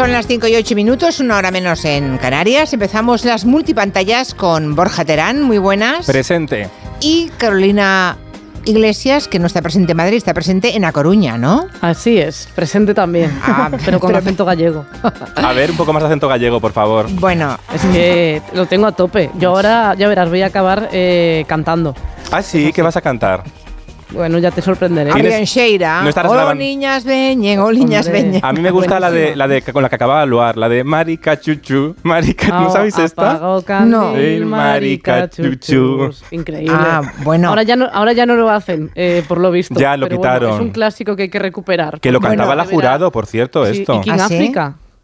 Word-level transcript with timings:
Son 0.00 0.12
las 0.12 0.26
5 0.26 0.46
y 0.48 0.56
8 0.56 0.74
minutos, 0.76 1.20
una 1.20 1.36
hora 1.36 1.50
menos 1.50 1.84
en 1.84 2.16
Canarias. 2.16 2.72
Empezamos 2.72 3.22
las 3.26 3.44
multipantallas 3.44 4.32
con 4.34 4.74
Borja 4.74 5.04
Terán, 5.04 5.42
muy 5.42 5.58
buenas. 5.58 6.06
Presente. 6.06 6.70
Y 7.02 7.28
Carolina 7.36 8.16
Iglesias, 8.64 9.28
que 9.28 9.38
no 9.38 9.46
está 9.46 9.60
presente 9.60 9.90
en 9.92 9.98
Madrid, 9.98 10.16
está 10.16 10.32
presente 10.32 10.74
en 10.74 10.86
A 10.86 10.92
Coruña, 10.92 11.36
¿no? 11.36 11.66
Así 11.82 12.16
es, 12.16 12.48
presente 12.54 12.94
también, 12.94 13.30
Ah, 13.42 13.68
pero 13.84 14.00
con 14.00 14.08
pero- 14.08 14.20
acento 14.20 14.46
gallego. 14.46 14.86
A 15.36 15.52
ver, 15.52 15.70
un 15.70 15.76
poco 15.76 15.92
más 15.92 16.02
de 16.02 16.06
acento 16.08 16.28
gallego, 16.28 16.60
por 16.62 16.72
favor. 16.72 17.06
Bueno, 17.10 17.58
Es 17.74 17.82
que 17.82 18.40
lo 18.54 18.64
tengo 18.64 18.86
a 18.86 18.92
tope. 18.92 19.30
Yo 19.34 19.50
ahora, 19.50 19.94
ya 19.98 20.08
verás, 20.08 20.30
voy 20.30 20.40
a 20.40 20.46
acabar 20.46 20.88
eh, 20.92 21.44
cantando. 21.46 21.94
Ah, 22.32 22.40
sí, 22.40 22.72
¿qué 22.72 22.80
vas 22.80 22.96
a 22.96 23.02
cantar? 23.02 23.42
Bueno, 24.12 24.38
ya 24.38 24.50
te 24.50 24.60
sorprenderé. 24.60 25.10
¿Tienes- 25.12 25.26
Adrián 25.32 25.44
Sheira. 25.44 26.02
no 26.02 26.08
estarás 26.08 26.30
oh, 26.32 26.34
grabando- 26.34 26.62
niñas 26.62 27.04
veñen, 27.04 27.60
oh, 27.60 27.70
niñas 27.72 28.10
veñen. 28.10 28.40
A 28.44 28.52
mí 28.52 28.60
me 28.60 28.70
gusta 28.70 28.98
la 28.98 29.10
de, 29.10 29.36
la 29.36 29.46
de 29.46 29.62
con 29.62 29.82
la 29.82 29.88
que 29.88 29.94
acababa 29.94 30.24
Luar, 30.26 30.56
la 30.56 30.68
de 30.68 30.82
Marica 30.84 31.38
Chuchu. 31.40 31.94
Marica, 32.02 32.48
¿no 32.48 32.66
Ah, 32.68 32.70
sabéis 32.70 32.98
esta? 32.98 33.40
candil, 33.64 33.90
No. 33.90 34.16
El 34.16 34.46
marica 34.46 35.28
chuchu. 35.28 36.10
Increíble. 36.30 36.72
Ah, 36.76 37.02
bueno. 37.22 37.48
Ahora 37.48 37.62
ya 37.62 37.76
no, 37.76 37.86
ahora 37.92 38.12
ya 38.12 38.26
no 38.26 38.34
lo 38.34 38.50
hacen, 38.50 38.90
eh, 38.94 39.22
por 39.28 39.38
lo 39.38 39.50
visto. 39.50 39.78
Ya 39.78 39.96
lo 39.96 40.06
Pero 40.06 40.18
bueno, 40.18 40.34
quitaron. 40.34 40.54
es 40.56 40.60
un 40.60 40.70
clásico 40.70 41.14
que 41.16 41.22
hay 41.24 41.28
que 41.30 41.38
recuperar. 41.38 42.00
Que 42.00 42.10
lo 42.10 42.18
Bueno, 42.20 42.30
cantaba 42.36 42.54
la 42.56 42.62
de 42.64 42.66
verdad. 42.68 42.74
jurado, 42.74 43.12
por 43.12 43.26
cierto, 43.26 43.64
Sí, 43.66 43.80
esto. 43.80 43.96
Y 43.96 44.00
King 44.00 44.12
¿Ah, 44.18 44.28
sí? 44.28 44.52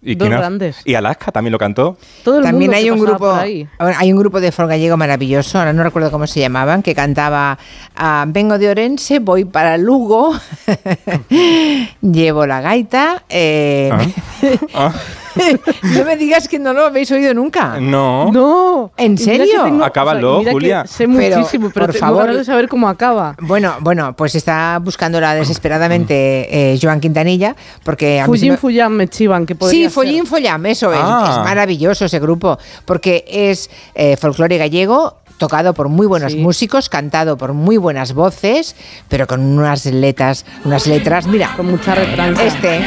Y 0.09 0.15
Dos 0.15 0.29
grandes. 0.29 0.77
Y 0.85 0.95
Alaska 0.95 1.33
también 1.33 1.51
lo 1.53 1.59
cantó. 1.59 1.97
Todo 2.23 2.39
el 2.39 2.45
También 2.45 2.71
mundo 2.71 2.77
hay 2.79 2.85
que 2.85 2.93
un 2.93 3.01
grupo, 3.01 3.19
por 3.19 3.39
ahí. 3.41 3.69
hay 3.79 4.13
un 4.13 4.19
grupo 4.19 4.41
de 4.41 4.53
folk 4.53 4.69
gallego 4.69 4.97
maravilloso, 4.97 5.59
ahora 5.59 5.73
no 5.73 5.83
recuerdo 5.83 6.11
cómo 6.13 6.27
se 6.27 6.41
llamaban, 6.41 6.83
que 6.83 6.95
cantaba 6.95 7.59
ah, 7.97 8.25
Vengo 8.29 8.57
de 8.59 8.69
Orense, 8.71 9.19
voy 9.19 9.45
para 9.45 9.77
Lugo, 9.79 10.33
llevo 12.01 12.47
la 12.47 12.61
gaita. 12.61 13.25
eh, 13.29 13.91
Ah. 14.75 14.93
no 15.83 16.05
me 16.05 16.17
digas 16.17 16.49
que 16.49 16.59
no 16.59 16.73
lo 16.73 16.87
habéis 16.87 17.11
oído 17.11 17.33
nunca. 17.35 17.79
No. 17.81 18.31
No. 18.33 18.91
¿En 18.97 19.17
serio? 19.19 19.65
tengo- 19.65 19.85
Acábalo, 19.85 20.43
Julia. 20.51 20.85
Sé 20.87 21.07
Pero, 21.09 21.39
muchísimo, 21.39 21.71
pero 21.73 21.87
por 21.87 21.95
tengo 21.95 22.07
favor. 22.07 22.35
de 22.35 22.45
saber 22.45 22.69
cómo 22.69 22.89
acaba. 22.89 23.37
Bueno, 23.41 23.75
bueno, 23.81 24.15
pues 24.17 24.35
está 24.35 24.79
buscándola 24.83 25.35
desesperadamente 25.35 26.73
eh, 26.75 26.79
Joan 26.81 27.01
Quintanilla, 27.01 27.55
porque 27.85 28.21
a 28.21 28.27
Fullín 28.27 28.53
me- 28.53 28.57
Fullán 28.59 28.93
me 28.93 29.09
chivan, 29.09 29.47
que 29.47 29.55
podría 29.55 29.77
Sí, 29.79 29.83
ser. 29.85 29.91
Follín 29.93 30.27
Follam, 30.27 30.67
eso 30.67 30.93
es. 30.93 30.99
Ah. 31.03 31.29
Es 31.39 31.45
maravilloso 31.45 32.05
ese 32.07 32.19
grupo, 32.19 32.59
porque 32.85 33.25
es 33.29 33.71
eh, 33.95 34.17
folclore 34.17 34.59
gallego, 34.59 35.17
tocado 35.39 35.75
por 35.75 35.89
muy 35.89 36.07
buenos 36.07 36.33
Sí. 36.33 36.39
músicos, 36.39 36.89
cantado 36.89 37.37
por 37.37 37.53
muy 37.53 37.77
buenas 37.77 38.15
voces, 38.15 38.75
pero 39.09 39.27
con 39.27 39.41
unas 39.43 39.85
letras, 39.87 40.47
unas 40.65 40.87
letras, 40.87 41.27
mira, 41.27 41.53
Con 41.57 41.67
mucha 41.67 41.95
retranca. 41.95 42.43
este, 42.43 42.81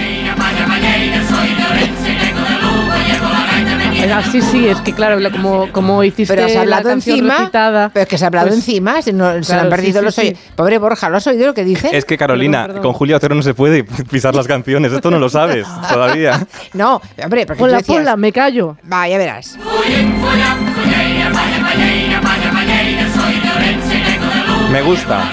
ah, 4.11 4.23
sí, 4.31 4.41
sí, 4.41 4.67
es 4.67 4.79
que 4.81 4.93
claro, 4.93 5.19
lo- 5.19 5.31
como, 5.31 5.71
como 5.71 6.03
hiciste 6.03 6.33
pero 6.33 6.45
has 6.47 6.53
la 6.53 6.61
hablado 6.61 6.89
canción 6.89 7.17
encima, 7.17 7.37
recitada, 7.39 7.89
pero 7.89 8.03
es 8.03 8.09
que 8.09 8.17
se 8.17 8.23
ha 8.23 8.27
hablado 8.27 8.47
pues, 8.47 8.59
encima, 8.59 9.01
se, 9.01 9.13
no- 9.13 9.43
se 9.43 9.53
le 9.55 9.61
han 9.61 9.69
perdido 9.69 9.99
sí, 9.99 10.05
los 10.05 10.15
sí. 10.15 10.21
oídos. 10.21 10.39
Pobre 10.55 10.77
Borja, 10.77 11.09
¿lo 11.09 11.17
has 11.17 11.27
oído 11.27 11.47
lo 11.47 11.53
que 11.53 11.63
dice? 11.63 11.89
Es 11.95 12.05
que 12.05 12.17
Carolina, 12.17 12.59
Perdón, 12.63 12.75
perdón. 12.77 12.91
con 12.91 12.97
Julia 12.99 13.17
Otero 13.17 13.35
no 13.35 13.41
se 13.41 13.53
puede 13.53 13.83
pisar 13.83 14.35
las 14.35 14.47
canciones. 14.47 14.91
Esto 14.93 15.11
no 15.11 15.19
lo 15.19 15.29
sabes 15.29 15.67
todavía. 15.91 16.45
No, 16.73 17.01
hombre, 17.23 17.45
porque 17.45 17.59
Ponla, 17.59 17.77
tú 17.77 17.81
decías, 17.83 17.97
ponla, 17.97 18.15
me 18.17 18.31
callo. 18.31 18.77
Va, 18.91 19.07
ya 19.07 19.17
verás. 19.17 19.57
Me 24.71 24.81
gusta. 24.83 25.23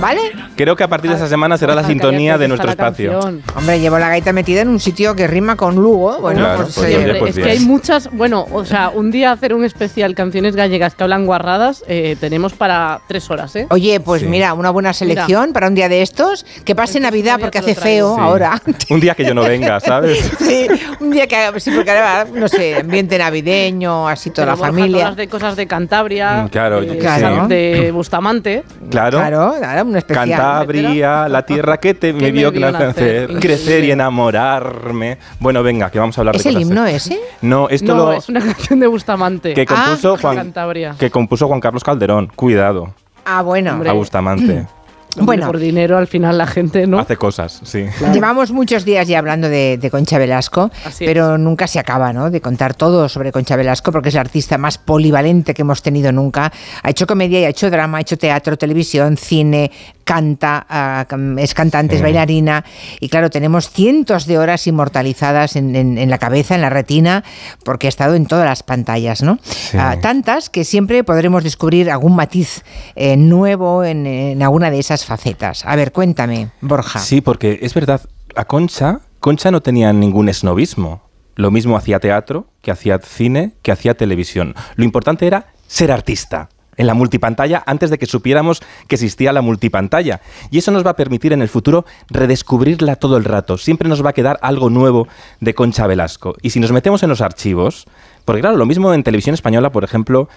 ¿Vale? 0.00 0.20
Creo 0.58 0.74
que 0.74 0.82
a 0.82 0.88
partir 0.88 1.08
de 1.10 1.14
esta 1.16 1.28
semana 1.28 1.56
será 1.56 1.74
la 1.74 1.84
sintonía 1.84 2.36
de 2.36 2.48
nuestro 2.48 2.68
espacio. 2.68 3.20
Hombre, 3.54 3.78
llevo 3.78 3.96
la 3.98 4.08
gaita 4.08 4.32
metida 4.32 4.60
en 4.62 4.68
un 4.68 4.80
sitio 4.80 5.14
que 5.14 5.28
rima 5.28 5.54
con 5.54 5.76
Lugo. 5.76 6.18
Bueno, 6.20 6.40
Claro, 6.40 6.62
pues, 6.64 6.74
pues 6.74 6.90
eh, 6.90 6.96
oye, 6.98 7.14
pues 7.20 7.36
es 7.38 7.44
que 7.44 7.50
hay 7.52 7.60
muchas, 7.60 8.10
bueno, 8.10 8.44
o 8.52 8.64
sea, 8.64 8.88
un 8.90 9.12
día 9.12 9.30
hacer 9.30 9.54
un 9.54 9.64
especial 9.64 10.16
canciones 10.16 10.56
gallegas 10.56 10.96
que 10.96 11.04
hablan 11.04 11.26
guarradas, 11.26 11.84
eh, 11.86 12.16
tenemos 12.18 12.54
para 12.54 13.00
tres 13.06 13.30
horas, 13.30 13.54
¿eh? 13.54 13.66
Oye, 13.70 14.00
pues 14.00 14.22
Sí. 14.22 14.26
mira, 14.28 14.52
una 14.54 14.70
buena 14.70 14.92
selección 14.92 15.52
para 15.52 15.68
un 15.68 15.76
día 15.76 15.88
de 15.88 16.02
estos. 16.02 16.44
Que 16.64 16.74
pase 16.74 16.98
El 16.98 17.04
Navidad 17.04 17.38
porque 17.40 17.58
hace 17.58 17.76
feo 17.76 18.16
Sí. 18.16 18.20
ahora. 18.20 18.60
Un 18.90 18.98
día 19.00 19.14
que 19.14 19.24
yo 19.24 19.34
no 19.34 19.42
venga, 19.42 19.78
¿sabes? 19.78 20.18
sí, 20.40 20.66
un 21.00 21.10
día 21.10 21.26
que 21.28 21.36
haga, 21.36 21.60
sí, 21.60 21.70
porque 21.70 21.90
ahora, 21.92 22.26
no 22.34 22.48
sé, 22.48 22.76
ambiente 22.80 23.16
navideño, 23.18 24.08
así 24.08 24.30
toda 24.30 24.46
Pero, 24.54 24.56
la 24.56 24.66
familia. 24.72 25.02
todas 25.04 25.16
de 25.16 25.28
cosas 25.28 25.56
de 25.56 25.66
Cantabria, 25.66 26.42
Mm, 26.44 26.48
claro, 26.48 26.80
de, 26.80 26.98
Claro. 26.98 27.46
de 27.48 27.90
Bustamante. 27.92 28.64
Claro. 28.90 29.18
Claro, 29.18 29.54
claro, 29.58 29.84
un 29.88 29.96
especial. 29.96 30.28
Cantabria, 30.30 30.47
la 30.56 31.42
tierra 31.46 31.78
que 31.78 31.94
te 31.94 32.12
me 32.12 32.22
me 32.22 32.32
vio 32.32 32.50
vio 32.50 32.60
nacer, 32.70 32.86
nacer. 33.28 33.40
crecer 33.40 33.84
y 33.84 33.90
enamorarme. 33.90 35.18
Bueno, 35.40 35.62
venga, 35.62 35.90
que 35.90 35.98
vamos 35.98 36.16
a 36.18 36.20
hablar 36.22 36.36
¿Es 36.36 36.44
de 36.44 36.50
el 36.50 36.54
cosas 36.56 36.68
himno 36.68 36.86
ese? 36.86 37.18
No, 37.42 37.68
esto 37.68 37.94
no, 37.94 38.06
lo 38.06 38.12
es 38.12 38.28
una 38.28 38.40
canción 38.44 38.80
de 38.80 38.86
Bustamante. 38.86 39.54
que 39.54 39.66
compuso 39.66 40.14
Ah, 40.14 40.18
Juan 40.20 40.36
Cantabria. 40.36 40.94
que 40.98 41.10
compuso 41.10 41.46
Juan 41.48 41.60
Carlos 41.60 41.84
Calderón. 41.84 42.28
Cuidado, 42.34 42.94
Ah, 43.24 43.42
bueno. 43.42 43.72
Hombre. 43.74 43.90
a 43.90 43.92
Bustamante. 43.92 44.66
Bueno. 45.20 45.46
por 45.46 45.58
dinero 45.58 45.96
al 45.98 46.06
final 46.06 46.38
la 46.38 46.46
gente, 46.46 46.86
¿no? 46.86 47.00
Hace 47.00 47.16
cosas, 47.16 47.60
sí. 47.64 47.86
Llevamos 48.12 48.52
muchos 48.52 48.84
días 48.84 49.08
ya 49.08 49.18
hablando 49.18 49.48
de, 49.48 49.76
de 49.76 49.90
Concha 49.90 50.16
Velasco, 50.16 50.70
pero 51.00 51.38
nunca 51.38 51.66
se 51.66 51.80
acaba 51.80 52.12
¿no? 52.12 52.30
de 52.30 52.40
contar 52.40 52.74
todo 52.74 53.08
sobre 53.08 53.32
Concha 53.32 53.56
Velasco 53.56 53.90
porque 53.90 54.10
es 54.10 54.14
la 54.14 54.20
artista 54.20 54.58
más 54.58 54.78
polivalente 54.78 55.54
que 55.54 55.62
hemos 55.62 55.82
tenido 55.82 56.12
nunca. 56.12 56.52
Ha 56.84 56.90
hecho 56.90 57.06
comedia 57.06 57.40
y 57.40 57.44
ha 57.46 57.48
hecho 57.48 57.68
drama, 57.68 57.98
ha 57.98 58.00
hecho 58.02 58.16
teatro, 58.18 58.56
televisión, 58.58 59.16
cine, 59.16 59.72
canta, 60.08 60.66
cam- 61.06 61.38
es 61.38 61.52
cantante, 61.52 61.96
es 61.96 62.00
bailarina 62.02 62.64
y 62.98 63.10
claro, 63.10 63.28
tenemos 63.28 63.68
cientos 63.68 64.24
de 64.24 64.38
horas 64.38 64.66
inmortalizadas 64.66 65.54
en, 65.54 65.76
en- 65.76 65.98
en 65.98 66.08
la 66.08 66.16
cabeza, 66.16 66.54
en 66.54 66.62
la 66.62 66.70
retina, 66.70 67.24
porque 67.62 67.88
ha 67.88 67.90
estado 67.90 68.14
en 68.14 68.24
todas 68.24 68.46
las 68.46 68.62
pantallas, 68.62 69.22
¿no? 69.22 69.38
Ah, 69.74 69.96
tantas 70.00 70.48
que 70.48 70.64
siempre 70.64 71.04
podremos 71.04 71.44
descubrir 71.44 71.90
algún 71.90 72.16
matiz 72.16 72.64
eh, 72.96 73.18
nuevo 73.18 73.84
en, 73.84 74.06
en 74.06 74.42
alguna 74.42 74.70
de 74.70 74.78
esas 74.78 75.04
facetas. 75.04 75.66
A 75.66 75.76
ver, 75.76 75.92
cuéntame, 75.92 76.48
Borja. 76.62 77.00
Sí, 77.00 77.20
porque 77.20 77.58
es 77.60 77.74
verdad, 77.74 78.00
a 78.34 78.46
Concha, 78.46 79.00
Concha 79.20 79.50
no 79.50 79.60
tenía 79.60 79.92
ningún 79.92 80.30
esnovismo. 80.30 81.02
Lo 81.34 81.50
mismo 81.50 81.76
hacía 81.76 82.00
teatro, 82.00 82.46
que 82.62 82.70
hacía 82.70 82.98
cine, 82.98 83.52
que 83.60 83.72
hacía 83.72 83.94
televisión. 83.94 84.54
Lo 84.76 84.84
importante 84.84 85.26
era 85.26 85.48
ser 85.66 85.92
artista 85.92 86.48
en 86.78 86.86
la 86.86 86.94
multipantalla 86.94 87.62
antes 87.66 87.90
de 87.90 87.98
que 87.98 88.06
supiéramos 88.06 88.62
que 88.86 88.94
existía 88.94 89.32
la 89.34 89.42
multipantalla. 89.42 90.22
Y 90.50 90.58
eso 90.58 90.70
nos 90.70 90.86
va 90.86 90.92
a 90.92 90.96
permitir 90.96 91.34
en 91.34 91.42
el 91.42 91.48
futuro 91.48 91.84
redescubrirla 92.08 92.96
todo 92.96 93.18
el 93.18 93.24
rato. 93.24 93.58
Siempre 93.58 93.88
nos 93.88 94.02
va 94.02 94.10
a 94.10 94.14
quedar 94.14 94.38
algo 94.40 94.70
nuevo 94.70 95.08
de 95.40 95.54
Concha 95.54 95.86
Velasco. 95.86 96.34
Y 96.40 96.50
si 96.50 96.60
nos 96.60 96.72
metemos 96.72 97.02
en 97.02 97.10
los 97.10 97.20
archivos, 97.20 97.86
porque 98.24 98.40
claro, 98.40 98.56
lo 98.56 98.64
mismo 98.64 98.94
en 98.94 99.02
televisión 99.02 99.34
española, 99.34 99.70
por 99.70 99.84
ejemplo, 99.84 100.28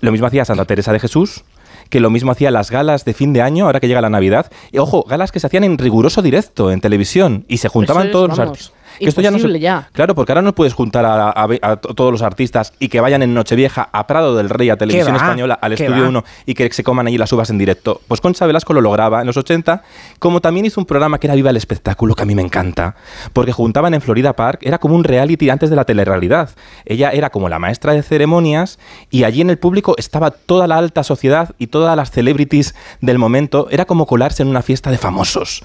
lo 0.00 0.12
mismo 0.12 0.26
hacía 0.26 0.44
Santa 0.44 0.64
Teresa 0.64 0.92
de 0.92 1.00
Jesús, 1.00 1.44
que 1.90 2.00
lo 2.00 2.10
mismo 2.10 2.32
hacía 2.32 2.50
las 2.50 2.70
galas 2.70 3.04
de 3.04 3.12
fin 3.12 3.32
de 3.32 3.42
año, 3.42 3.66
ahora 3.66 3.80
que 3.80 3.88
llega 3.88 4.00
la 4.00 4.10
Navidad. 4.10 4.50
Y 4.70 4.78
ojo, 4.78 5.04
galas 5.08 5.30
que 5.32 5.40
se 5.40 5.46
hacían 5.46 5.64
en 5.64 5.78
riguroso 5.78 6.22
directo 6.22 6.70
en 6.70 6.80
televisión 6.80 7.44
y 7.48 7.58
se 7.58 7.68
juntaban 7.68 8.06
es, 8.06 8.12
todos 8.12 8.30
los 8.30 8.38
artistas. 8.38 8.72
Que 8.98 9.06
esto 9.08 9.20
ya 9.20 9.30
no 9.30 9.38
se- 9.38 9.58
ya. 9.60 9.88
Claro, 9.92 10.14
porque 10.14 10.32
ahora 10.32 10.42
no 10.42 10.54
puedes 10.54 10.74
juntar 10.74 11.04
a, 11.04 11.30
a- 11.30 11.48
a 11.62 11.76
to- 11.76 11.94
todos 11.94 12.12
los 12.12 12.22
artistas 12.22 12.72
y 12.78 12.88
que 12.88 13.00
vayan 13.00 13.22
en 13.22 13.34
Nochevieja 13.34 13.88
a 13.92 14.06
Prado 14.06 14.36
del 14.36 14.48
Rey, 14.50 14.70
a 14.70 14.76
Televisión? 14.76 15.14
Española, 15.16 15.58
al 15.60 15.74
¿Qué 15.76 15.84
Estudio 15.84 16.02
va? 16.04 16.08
1 16.08 16.24
y 16.46 16.54
que 16.54 16.72
se 16.72 16.82
coman 16.84 17.06
allí 17.06 17.18
las 17.18 17.32
uvas 17.32 17.50
en 17.50 17.58
directo. 17.58 18.00
Pues 18.08 18.20
Concha 18.20 18.46
Velasco 18.46 18.72
lo 18.72 18.80
lograba 18.80 19.20
en 19.20 19.26
los 19.26 19.36
80, 19.36 19.82
como 20.18 20.40
también 20.40 20.66
hizo 20.66 20.80
un 20.80 20.86
programa 20.86 21.18
que 21.18 21.26
era 21.26 21.34
Viva 21.34 21.50
el 21.50 21.56
Espectáculo, 21.56 22.14
que 22.14 22.22
a 22.22 22.26
mí 22.26 22.34
me 22.34 22.42
encanta, 22.42 22.96
porque 23.32 23.52
juntaban 23.52 23.94
en 23.94 24.00
Florida 24.00 24.32
Park, 24.34 24.60
era 24.62 24.78
como 24.78 24.94
un 24.94 25.04
reality 25.04 25.50
antes 25.50 25.70
de 25.70 25.76
la 25.76 25.84
telerrealidad. 25.84 26.50
Ella 26.84 27.10
era 27.10 27.30
como 27.30 27.48
la 27.48 27.58
maestra 27.58 27.92
de 27.92 28.02
ceremonias 28.02 28.78
y 29.10 29.24
allí 29.24 29.40
en 29.40 29.50
el 29.50 29.58
público 29.58 29.94
estaba 29.98 30.30
toda 30.30 30.66
la 30.66 30.78
alta 30.78 31.02
sociedad 31.04 31.54
y 31.58 31.68
todas 31.68 31.96
las 31.96 32.10
celebrities 32.10 32.74
del 33.00 33.18
momento. 33.18 33.68
Era 33.70 33.84
como 33.84 34.06
colarse 34.06 34.42
en 34.42 34.48
una 34.48 34.62
fiesta 34.62 34.90
de 34.90 34.98
famosos. 34.98 35.62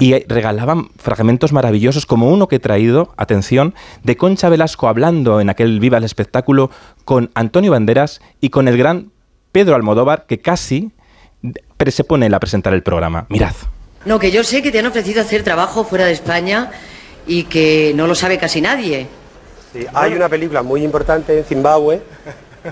Y 0.00 0.12
eh, 0.12 0.24
regalaban 0.28 0.88
fragmentos 0.98 1.52
maravillosos, 1.52 2.06
como 2.06 2.28
uno 2.30 2.48
que 2.48 2.58
traído, 2.66 3.14
atención, 3.16 3.76
de 4.02 4.16
Concha 4.16 4.48
Velasco 4.48 4.88
hablando 4.88 5.40
en 5.40 5.50
aquel 5.50 5.78
Viva 5.78 5.98
el 5.98 6.04
Espectáculo 6.04 6.68
con 7.04 7.30
Antonio 7.34 7.70
Banderas 7.70 8.20
y 8.40 8.50
con 8.50 8.66
el 8.66 8.76
gran 8.76 9.12
Pedro 9.52 9.76
Almodóvar, 9.76 10.26
que 10.26 10.40
casi 10.40 10.90
se 11.88 12.02
pone 12.02 12.26
él 12.26 12.34
a 12.34 12.40
presentar 12.40 12.74
el 12.74 12.82
programa. 12.82 13.26
Mirad. 13.28 13.54
No, 14.04 14.18
que 14.18 14.32
yo 14.32 14.42
sé 14.42 14.62
que 14.62 14.72
te 14.72 14.80
han 14.80 14.86
ofrecido 14.86 15.22
hacer 15.22 15.44
trabajo 15.44 15.84
fuera 15.84 16.06
de 16.06 16.12
España 16.12 16.72
y 17.24 17.44
que 17.44 17.92
no 17.94 18.08
lo 18.08 18.16
sabe 18.16 18.36
casi 18.36 18.60
nadie. 18.60 19.06
Sí, 19.72 19.86
hay 19.94 20.14
una 20.14 20.28
película 20.28 20.64
muy 20.64 20.82
importante 20.82 21.38
en 21.38 21.44
Zimbabue 21.44 22.02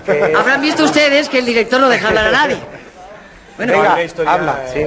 que... 0.05 0.33
Habrán 0.35 0.59
visto 0.59 0.83
ustedes 0.83 1.29
que 1.29 1.39
el 1.39 1.45
director 1.45 1.79
no 1.79 1.87
deja 1.87 2.09
hablar 2.09 2.25
a 2.25 2.31
nadie. 2.31 2.57
Bueno, 3.55 3.71
Venga, 3.71 3.97
habla, 4.25 4.59
sí. 4.73 4.81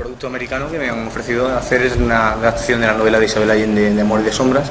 Producto 0.00 0.28
americano 0.28 0.70
que 0.70 0.78
me 0.78 0.88
han 0.88 1.06
ofrecido 1.06 1.46
hacer 1.54 1.82
es 1.82 1.94
una 1.94 2.32
adaptación 2.32 2.80
de 2.80 2.86
la 2.86 2.94
novela 2.94 3.20
de 3.20 3.26
Isabel 3.26 3.50
Allende 3.50 3.90
de 3.90 4.00
Amor 4.00 4.20
y 4.20 4.22
de 4.22 4.32
Sombras 4.32 4.70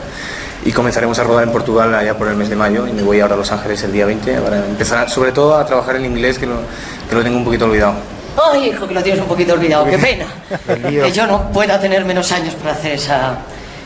y 0.66 0.72
comenzaremos 0.72 1.20
a 1.20 1.24
rodar 1.24 1.44
en 1.44 1.52
Portugal 1.52 1.94
allá 1.94 2.18
por 2.18 2.30
el 2.30 2.36
mes 2.36 2.50
de 2.50 2.56
mayo 2.56 2.88
y 2.88 2.94
me 2.94 3.04
voy 3.04 3.20
ahora 3.20 3.36
a 3.36 3.38
Los 3.38 3.52
Ángeles 3.52 3.84
el 3.84 3.92
día 3.92 4.08
20 4.08 4.40
para 4.42 4.58
empezar 4.58 5.08
sobre 5.08 5.32
todo 5.32 5.56
a 5.56 5.64
trabajar 5.68 5.98
en 5.98 6.06
inglés 6.06 6.40
que 6.40 6.48
lo, 6.48 6.56
que 7.08 7.14
lo 7.14 7.22
tengo 7.22 7.38
un 7.38 7.46
poquito 7.46 7.66
olvidado. 7.66 7.94
ay, 8.52 8.70
hijo, 8.70 8.88
que 8.88 8.94
lo 8.96 9.04
tienes 9.04 9.22
un 9.22 9.28
poquito 9.28 9.54
olvidado, 9.54 9.86
qué 9.86 10.00
pena. 10.00 10.26
El. 10.68 10.82
Que 11.04 11.12
yo 11.12 11.28
no 11.28 11.52
pueda 11.52 11.80
tener 11.80 12.04
menos 12.06 12.32
años 12.32 12.56
para 12.56 12.72
hacer 12.72 12.94
esa, 12.94 13.38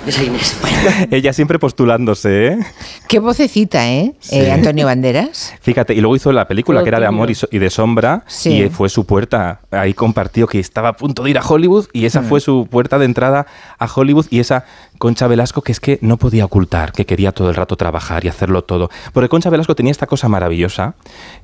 Yo 0.05 0.11
soy 0.11 0.25
Inés. 0.25 0.59
Ella 1.11 1.31
siempre 1.31 1.59
postulándose, 1.59 2.47
¿eh? 2.47 2.59
Qué 3.07 3.19
vocecita, 3.19 3.89
¿eh? 3.89 4.13
eh 4.31 4.51
Antonio 4.51 4.85
Banderas. 4.85 5.53
Fíjate, 5.61 5.93
y 5.93 6.01
luego 6.01 6.17
hizo 6.17 6.33
la 6.33 6.45
película 6.45 6.83
que 6.83 6.89
era 6.89 6.99
de 6.99 7.05
amor 7.05 7.29
y, 7.31 7.57
de 7.57 7.69
sombra 7.69 8.25
y 8.43 8.67
fue 8.67 8.89
su 8.89 9.05
puerta. 9.05 9.61
Ahí 9.71 9.93
compartió 9.93 10.45
que 10.45 10.59
estaba 10.59 10.89
a 10.89 10.93
punto 10.97 11.23
de 11.23 11.29
ir 11.29 11.37
a 11.37 11.41
Hollywood 11.41 11.87
y 11.93 12.05
esa 12.05 12.21
mm. 12.21 12.25
fue 12.25 12.41
su 12.41 12.67
puerta 12.69 12.99
de 12.99 13.05
entrada 13.05 13.47
a 13.79 13.87
Hollywood 13.87 14.25
y 14.29 14.39
esa 14.39 14.65
Concha 14.97 15.27
Velasco 15.27 15.61
que 15.61 15.71
es 15.71 15.79
que 15.79 15.99
no 16.01 16.17
podía 16.17 16.43
ocultar, 16.45 16.91
que 16.91 17.05
quería 17.05 17.31
todo 17.31 17.49
el 17.49 17.55
rato 17.55 17.77
trabajar 17.77 18.25
y 18.25 18.27
hacerlo 18.27 18.65
todo. 18.65 18.89
Porque 19.13 19.29
Concha 19.29 19.49
Velasco 19.49 19.73
tenía 19.73 19.91
esta 19.91 20.07
cosa 20.07 20.27
maravillosa 20.27 20.95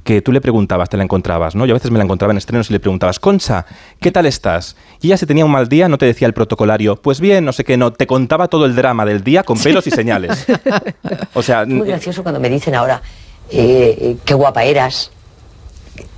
que 0.03 0.21
tú 0.21 0.33
le 0.33 0.41
preguntabas, 0.41 0.89
te 0.89 0.97
la 0.97 1.03
encontrabas, 1.03 1.56
¿no? 1.56 1.65
Yo 1.65 1.73
a 1.73 1.77
veces 1.77 1.91
me 1.91 1.97
la 1.97 2.03
encontraba 2.03 2.33
en 2.33 2.38
estrenos 2.38 2.69
y 2.69 2.73
le 2.73 2.81
preguntabas, 2.81 3.19
Concha, 3.19 3.65
¿qué 4.01 4.11
tal 4.11 4.25
estás? 4.25 4.75
Y 5.01 5.07
ella 5.07 5.17
se 5.17 5.25
tenía 5.25 5.45
un 5.45 5.51
mal 5.51 5.69
día, 5.69 5.88
no 5.88 5.97
te 5.97 6.06
decía 6.06 6.27
el 6.27 6.33
protocolario, 6.33 6.97
pues 6.97 7.21
bien, 7.21 7.45
no 7.45 7.53
sé 7.53 7.63
qué, 7.63 7.77
no, 7.77 7.94
te 7.94 8.06
contaba 8.06 8.49
todo 8.50 8.66
el 8.66 8.75
drama 8.75 9.06
del 9.06 9.24
día 9.24 9.44
con 9.44 9.57
pelos 9.57 9.86
y 9.88 9.92
señales. 9.92 10.46
O 11.34 11.42
sea, 11.42 11.66
muy 11.66 11.88
gracioso 11.88 12.24
cuando 12.24 12.40
me 12.40 12.50
dicen 12.50 12.75
ahora 12.75 13.01
eh, 13.50 14.18
qué 14.25 14.34
guapa 14.34 14.63
eras. 14.63 15.12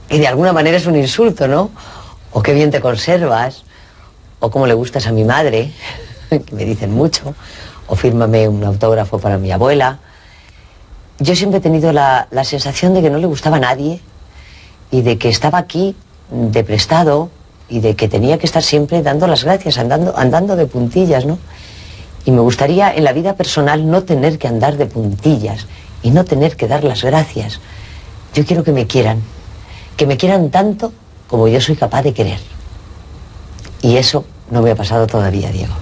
Y 0.10 0.20
de 0.20 0.28
alguna 0.28 0.54
manera 0.54 0.78
es 0.78 0.86
un 0.86 0.96
insulto, 0.96 1.48
¿no? 1.48 1.70
O 2.32 2.42
qué 2.42 2.54
bien 2.54 2.72
te 2.72 2.82
conservas. 2.82 3.64
O 4.40 4.50
cómo 4.50 4.66
le 4.66 4.74
gustas 4.74 5.06
a 5.06 5.12
mi 5.12 5.24
madre, 5.24 5.72
que 6.30 6.56
me 6.56 6.66
dicen 6.66 6.92
mucho. 6.92 7.36
O 7.88 7.96
fírmame 7.96 8.48
un 8.48 8.64
autógrafo 8.64 9.20
para 9.20 9.38
mi 9.38 9.52
abuela. 9.52 10.00
Yo 11.20 11.36
siempre 11.36 11.60
he 11.60 11.62
tenido 11.62 11.92
la, 11.92 12.28
la 12.32 12.44
sensación 12.44 12.94
de 12.94 13.02
que 13.02 13.10
no 13.10 13.20
le 13.20 13.28
gustaba 13.28 13.58
a 13.58 13.60
nadie 13.60 14.02
y 14.90 15.02
de 15.02 15.18
que 15.18 15.30
estaba 15.30 15.60
aquí 15.60 15.96
de 16.32 16.64
prestado 16.64 17.30
y 17.70 17.80
de 17.80 17.96
que 17.96 18.08
tenía 18.08 18.38
que 18.38 18.46
estar 18.46 18.64
siempre 18.64 19.02
dando 19.02 19.28
las 19.28 19.44
gracias, 19.44 19.78
andando, 19.78 20.14
andando 20.18 20.56
de 20.56 20.66
puntillas, 20.66 21.26
¿no? 21.26 21.40
Y 22.26 22.32
me 22.32 22.42
gustaría 22.42 22.94
en 22.94 23.04
la 23.04 23.14
vida 23.14 23.36
personal 23.36 23.90
no 23.90 24.04
tener 24.04 24.38
que 24.38 24.48
andar 24.48 24.78
de 24.78 24.86
puntillas 24.86 25.68
y 26.04 26.12
no 26.12 26.26
tener 26.26 26.56
que 26.56 26.68
dar 26.68 26.84
las 26.84 27.04
gracias. 27.04 27.60
Yo 28.34 28.46
quiero 28.46 28.64
que 28.64 28.72
me 28.72 28.88
quieran, 28.88 29.22
que 29.98 30.06
me 30.06 30.18
quieran 30.18 30.50
tanto 30.50 30.94
como 31.28 31.48
yo 31.48 31.60
soy 31.62 31.76
capaz 31.76 32.04
de 32.04 32.14
querer. 32.14 32.40
Y 33.82 33.98
eso 33.98 34.26
no 34.52 34.62
me 34.62 34.72
ha 34.72 34.76
pasado 34.76 35.08
todavía, 35.08 35.52
Diego. 35.52 35.74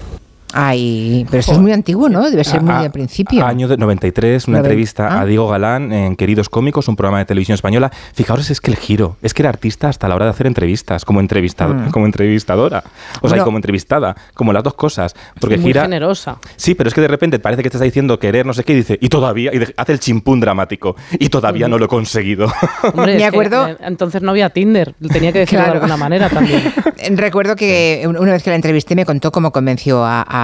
Ay, 0.54 1.26
pero 1.30 1.40
eso 1.40 1.52
es 1.54 1.60
muy 1.60 1.72
antiguo, 1.72 2.10
¿no? 2.10 2.30
Debe 2.30 2.44
ser 2.44 2.62
muy 2.62 2.74
al 2.74 2.92
principio. 2.92 3.46
Año 3.46 3.68
de 3.68 3.78
93, 3.78 4.48
una 4.48 4.60
entrevista 4.60 5.08
a 5.08 5.22
ah. 5.22 5.26
Diego 5.26 5.48
Galán 5.48 5.92
en 5.92 6.16
Queridos 6.16 6.50
Cómicos, 6.50 6.88
un 6.88 6.96
programa 6.96 7.20
de 7.20 7.26
televisión 7.26 7.56
española. 7.56 7.92
Fijaos, 8.14 8.50
es 8.50 8.62
que 8.62 8.72
el 8.72 8.78
giro, 8.78 9.18
es 9.22 9.34
que 9.34 9.42
era 9.42 9.50
artista 9.50 9.90
hasta 9.90 10.08
la 10.08 10.16
hora 10.16 10.26
de 10.26 10.32
hacer 10.32 10.48
entrevistas, 10.48 11.06
como, 11.06 11.20
entrevistado, 11.20 11.74
mm. 11.74 11.92
como 11.92 12.06
entrevistadora, 12.06 12.84
o 13.22 13.30
sea, 13.30 13.44
como 13.44 13.58
entrevistada, 13.58 14.16
como 14.34 14.54
las 14.54 14.64
dos 14.64 14.74
cosas. 14.74 15.16
Porque 15.40 15.58
muy 15.58 15.74
generosa. 15.74 16.38
Sí, 16.56 16.76
pero 16.76 16.88
es 16.88 16.94
que 16.94 17.02
de 17.02 17.08
repente 17.08 17.40
parece 17.40 17.64
que 17.64 17.70
te 17.70 17.78
está 17.78 17.86
diciendo 17.86 18.20
querer 18.20 18.46
no 18.46 18.54
sé 18.54 18.64
qué 18.64 18.74
y 18.74 18.78
dice, 18.78 18.98
y 19.02 19.10
todavía, 19.10 19.52
y 19.54 19.62
hace 19.78 19.92
el 19.92 20.00
chimpún 20.00 20.40
dramático, 20.40 20.96
y 21.20 21.30
todavía 21.30 21.68
no 21.68 21.78
lo 21.78 21.86
he 21.86 21.90
conseguido. 21.90 22.52
Me 22.96 23.26
acuerdo. 23.26 23.68
entonces 23.82 24.22
no 24.22 24.32
había 24.32 24.50
Tinder, 24.50 24.96
tenía 25.12 25.32
que 25.32 25.40
decirlo 25.40 25.66
de 25.66 25.72
alguna 25.72 25.98
manera 25.98 26.30
también. 26.30 26.74
Recuerdo 27.12 27.56
que 27.56 28.04
una 28.08 28.32
vez 28.32 28.44
que 28.44 28.50
la 28.50 28.56
entrevisté 28.56 28.96
me 28.96 29.06
contó 29.06 29.32
cómo 29.32 29.52
convenció 29.52 30.04
a 30.04 30.20
a, 30.30 30.39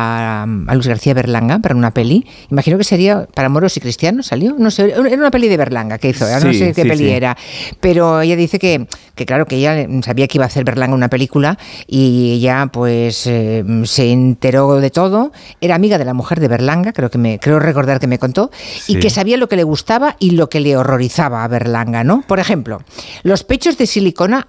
Luis 0.74 0.88
García 0.88 1.14
Berlanga 1.14 1.60
para 1.60 1.76
una 1.76 1.92
peli. 1.92 2.26
Imagino 2.50 2.78
que 2.78 2.84
sería 2.84 3.28
para 3.34 3.50
moros 3.50 3.78
y 3.78 3.80
cristianos, 3.80 4.28
¿salió? 4.28 4.56
No 4.58 4.72
sé, 4.72 4.92
era 4.92 5.18
una 5.18 5.32
peli 5.32 5.48
de 5.48 5.58
Berlanga 5.58 5.98
que 5.98 6.10
hizo, 6.10 6.26
no 6.26 6.54
sé 6.54 6.74
qué 6.74 6.86
peli 6.86 7.10
era. 7.10 7.38
Pero 7.80 8.22
ella 8.22 8.36
dice 8.36 8.60
que, 8.60 8.88
que, 9.16 9.26
claro, 9.26 9.46
que 9.46 9.58
ella 9.58 9.88
sabía 10.04 10.28
que 10.28 10.38
iba 10.38 10.46
a 10.46 10.48
hacer 10.48 10.64
Berlanga 10.64 10.94
una 10.94 11.10
película 11.10 11.58
y 11.88 12.34
ella 12.34 12.70
pues 12.72 13.28
eh, 13.28 13.64
se 13.84 14.12
enteró 14.12 14.80
de 14.80 14.90
todo. 14.90 15.32
Era 15.62 15.76
amiga 15.76 15.98
de 15.98 16.06
la 16.06 16.14
mujer 16.14 16.40
de 16.40 16.48
Berlanga, 16.48 16.94
creo 16.94 17.10
que 17.10 17.18
me 17.18 17.40
creo 17.40 17.60
recordar 17.60 18.00
que 18.00 18.08
me 18.08 18.20
contó, 18.20 18.52
y 18.88 19.00
que 19.00 19.10
sabía 19.10 19.38
lo 19.38 19.48
que 19.48 19.56
le 19.56 19.64
gustaba 19.64 20.16
y 20.20 20.32
lo 20.32 20.50
que 20.50 20.60
le 20.60 20.78
horrorizaba 20.78 21.44
a 21.44 21.48
Berlanga, 21.48 22.04
¿no? 22.04 22.24
Por 22.28 22.40
ejemplo, 22.40 22.82
los 23.24 23.44
pechos 23.44 23.78
de 23.78 23.88
silicona 23.88 24.48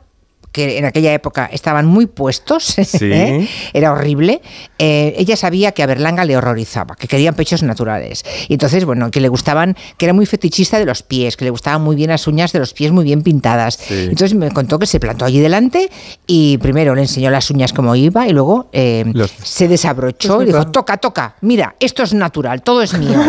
que 0.57 0.79
en 0.79 0.87
aquella 0.87 1.13
época 1.13 1.51
estaban 1.53 1.85
muy 1.85 2.07
puestos, 2.07 2.79
¿eh? 3.03 3.47
era 3.75 3.93
horrible, 3.93 4.41
eh, 4.79 5.15
ella 5.19 5.37
sabía 5.37 5.73
que 5.73 5.83
a 5.83 5.87
Berlanga 5.87 6.25
le 6.25 6.35
horrorizaba, 6.35 6.97
que 6.97 7.07
querían 7.07 7.35
pechos 7.35 7.63
naturales. 7.63 8.25
Y 8.49 8.55
entonces, 8.55 8.87
bueno, 8.87 9.11
que 9.11 9.21
le 9.21 9.29
gustaban, 9.29 9.77
que 9.99 10.07
era 10.07 10.15
muy 10.15 10.25
fetichista 10.25 10.79
de 10.79 10.87
los 10.87 11.03
pies, 11.03 11.37
que 11.37 11.45
le 11.45 11.51
gustaban 11.51 11.83
muy 11.83 11.95
bien 11.95 12.09
las 12.09 12.27
uñas 12.27 12.53
de 12.53 12.59
los 12.59 12.73
pies 12.73 12.91
muy 12.91 13.05
bien 13.05 13.23
pintadas. 13.23 13.79
Entonces 13.91 14.33
me 14.33 14.51
contó 14.51 14.79
que 14.79 14.87
se 14.87 14.99
plantó 14.99 15.27
allí 15.27 15.41
delante 15.41 15.91
y 16.27 16.57
primero 16.57 16.95
le 16.95 17.03
enseñó 17.03 17.31
las 17.31 17.51
uñas 17.51 17.75
como 17.75 17.95
iba 17.95 18.27
y 18.27 18.33
luego 18.33 18.71
eh, 18.73 19.05
se 19.43 19.69
desabrochó 19.69 20.41
y 20.41 20.47
dijo, 20.47 20.69
toca, 20.69 20.97
toca, 20.97 21.37
mira, 21.43 21.77
esto 21.81 22.03
es 22.03 22.15
natural, 22.15 22.63
todo 22.63 22.81
es 22.81 22.99
mío. 22.99 23.21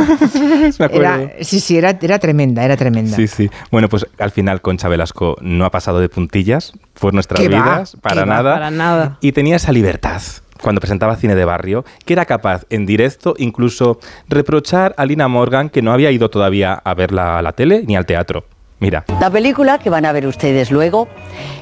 sí, 1.41 1.59
sí, 1.59 1.77
era, 1.77 1.97
era 2.01 2.19
tremenda, 2.19 2.63
era 2.63 2.77
tremenda. 2.77 3.17
Sí, 3.17 3.27
sí. 3.27 3.49
Bueno, 3.69 3.89
pues 3.89 4.07
al 4.17 4.31
final 4.31 4.61
Concha 4.61 4.87
Velasco 4.87 5.35
no 5.41 5.65
ha 5.65 5.71
pasado 5.71 5.99
de 5.99 6.07
puntillas, 6.07 6.71
fue 6.95 7.11
nuestras 7.17 7.47
vidas, 7.47 7.97
para 8.01 8.25
nada. 8.25 8.53
para 8.53 8.71
nada. 8.71 9.17
Y 9.21 9.31
tenía 9.31 9.57
esa 9.57 9.71
libertad 9.71 10.21
cuando 10.61 10.81
presentaba 10.81 11.15
cine 11.15 11.35
de 11.35 11.45
barrio, 11.45 11.85
que 12.05 12.13
era 12.13 12.25
capaz 12.25 12.65
en 12.69 12.85
directo 12.85 13.35
incluso 13.37 13.99
reprochar 14.27 14.93
a 14.97 15.05
Lina 15.05 15.27
Morgan 15.27 15.69
que 15.69 15.81
no 15.81 15.91
había 15.91 16.11
ido 16.11 16.29
todavía 16.29 16.73
a 16.73 16.93
verla 16.93 17.37
a 17.37 17.41
la 17.41 17.53
tele 17.53 17.83
ni 17.85 17.95
al 17.95 18.05
teatro. 18.05 18.45
Mira. 18.79 19.05
La 19.19 19.31
película 19.31 19.79
que 19.79 19.89
van 19.89 20.05
a 20.05 20.11
ver 20.11 20.27
ustedes 20.27 20.69
luego 20.69 21.07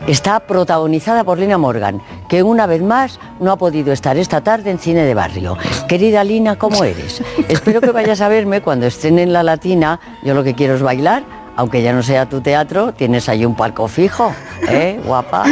está 0.06 0.42
protagonizada 0.42 1.24
por 1.24 1.40
Lina 1.40 1.58
Morgan, 1.58 2.02
que 2.28 2.44
una 2.44 2.66
vez 2.66 2.82
más 2.82 3.22
no 3.40 3.54
ha 3.54 3.58
podido 3.58 3.94
estar 3.94 4.18
esta 4.18 4.42
tarde 4.42 4.70
en 4.70 4.80
cine 4.80 5.04
de 5.04 5.14
barrio. 5.14 5.58
Querida 5.88 6.26
Lina, 6.26 6.58
¿cómo 6.58 6.84
eres? 6.84 7.24
Espero 7.48 7.80
que 7.80 7.92
vayas 7.92 8.20
a 8.20 8.28
verme 8.28 8.60
cuando 8.62 8.86
estén 8.86 9.18
en 9.18 9.32
la 9.32 9.44
latina. 9.44 10.02
Yo 10.24 10.34
lo 10.34 10.44
que 10.44 10.56
quiero 10.56 10.76
es 10.76 10.82
bailar 10.82 11.24
aunque 11.56 11.82
ya 11.82 11.94
no 11.94 12.04
sea 12.04 12.28
tu 12.28 12.42
teatro, 12.42 12.94
tienes 12.94 13.30
ahí 13.30 13.46
un 13.46 13.56
palco 13.56 13.88
fijo, 13.88 14.34
¿eh? 14.68 15.00
Guapa. 15.06 15.46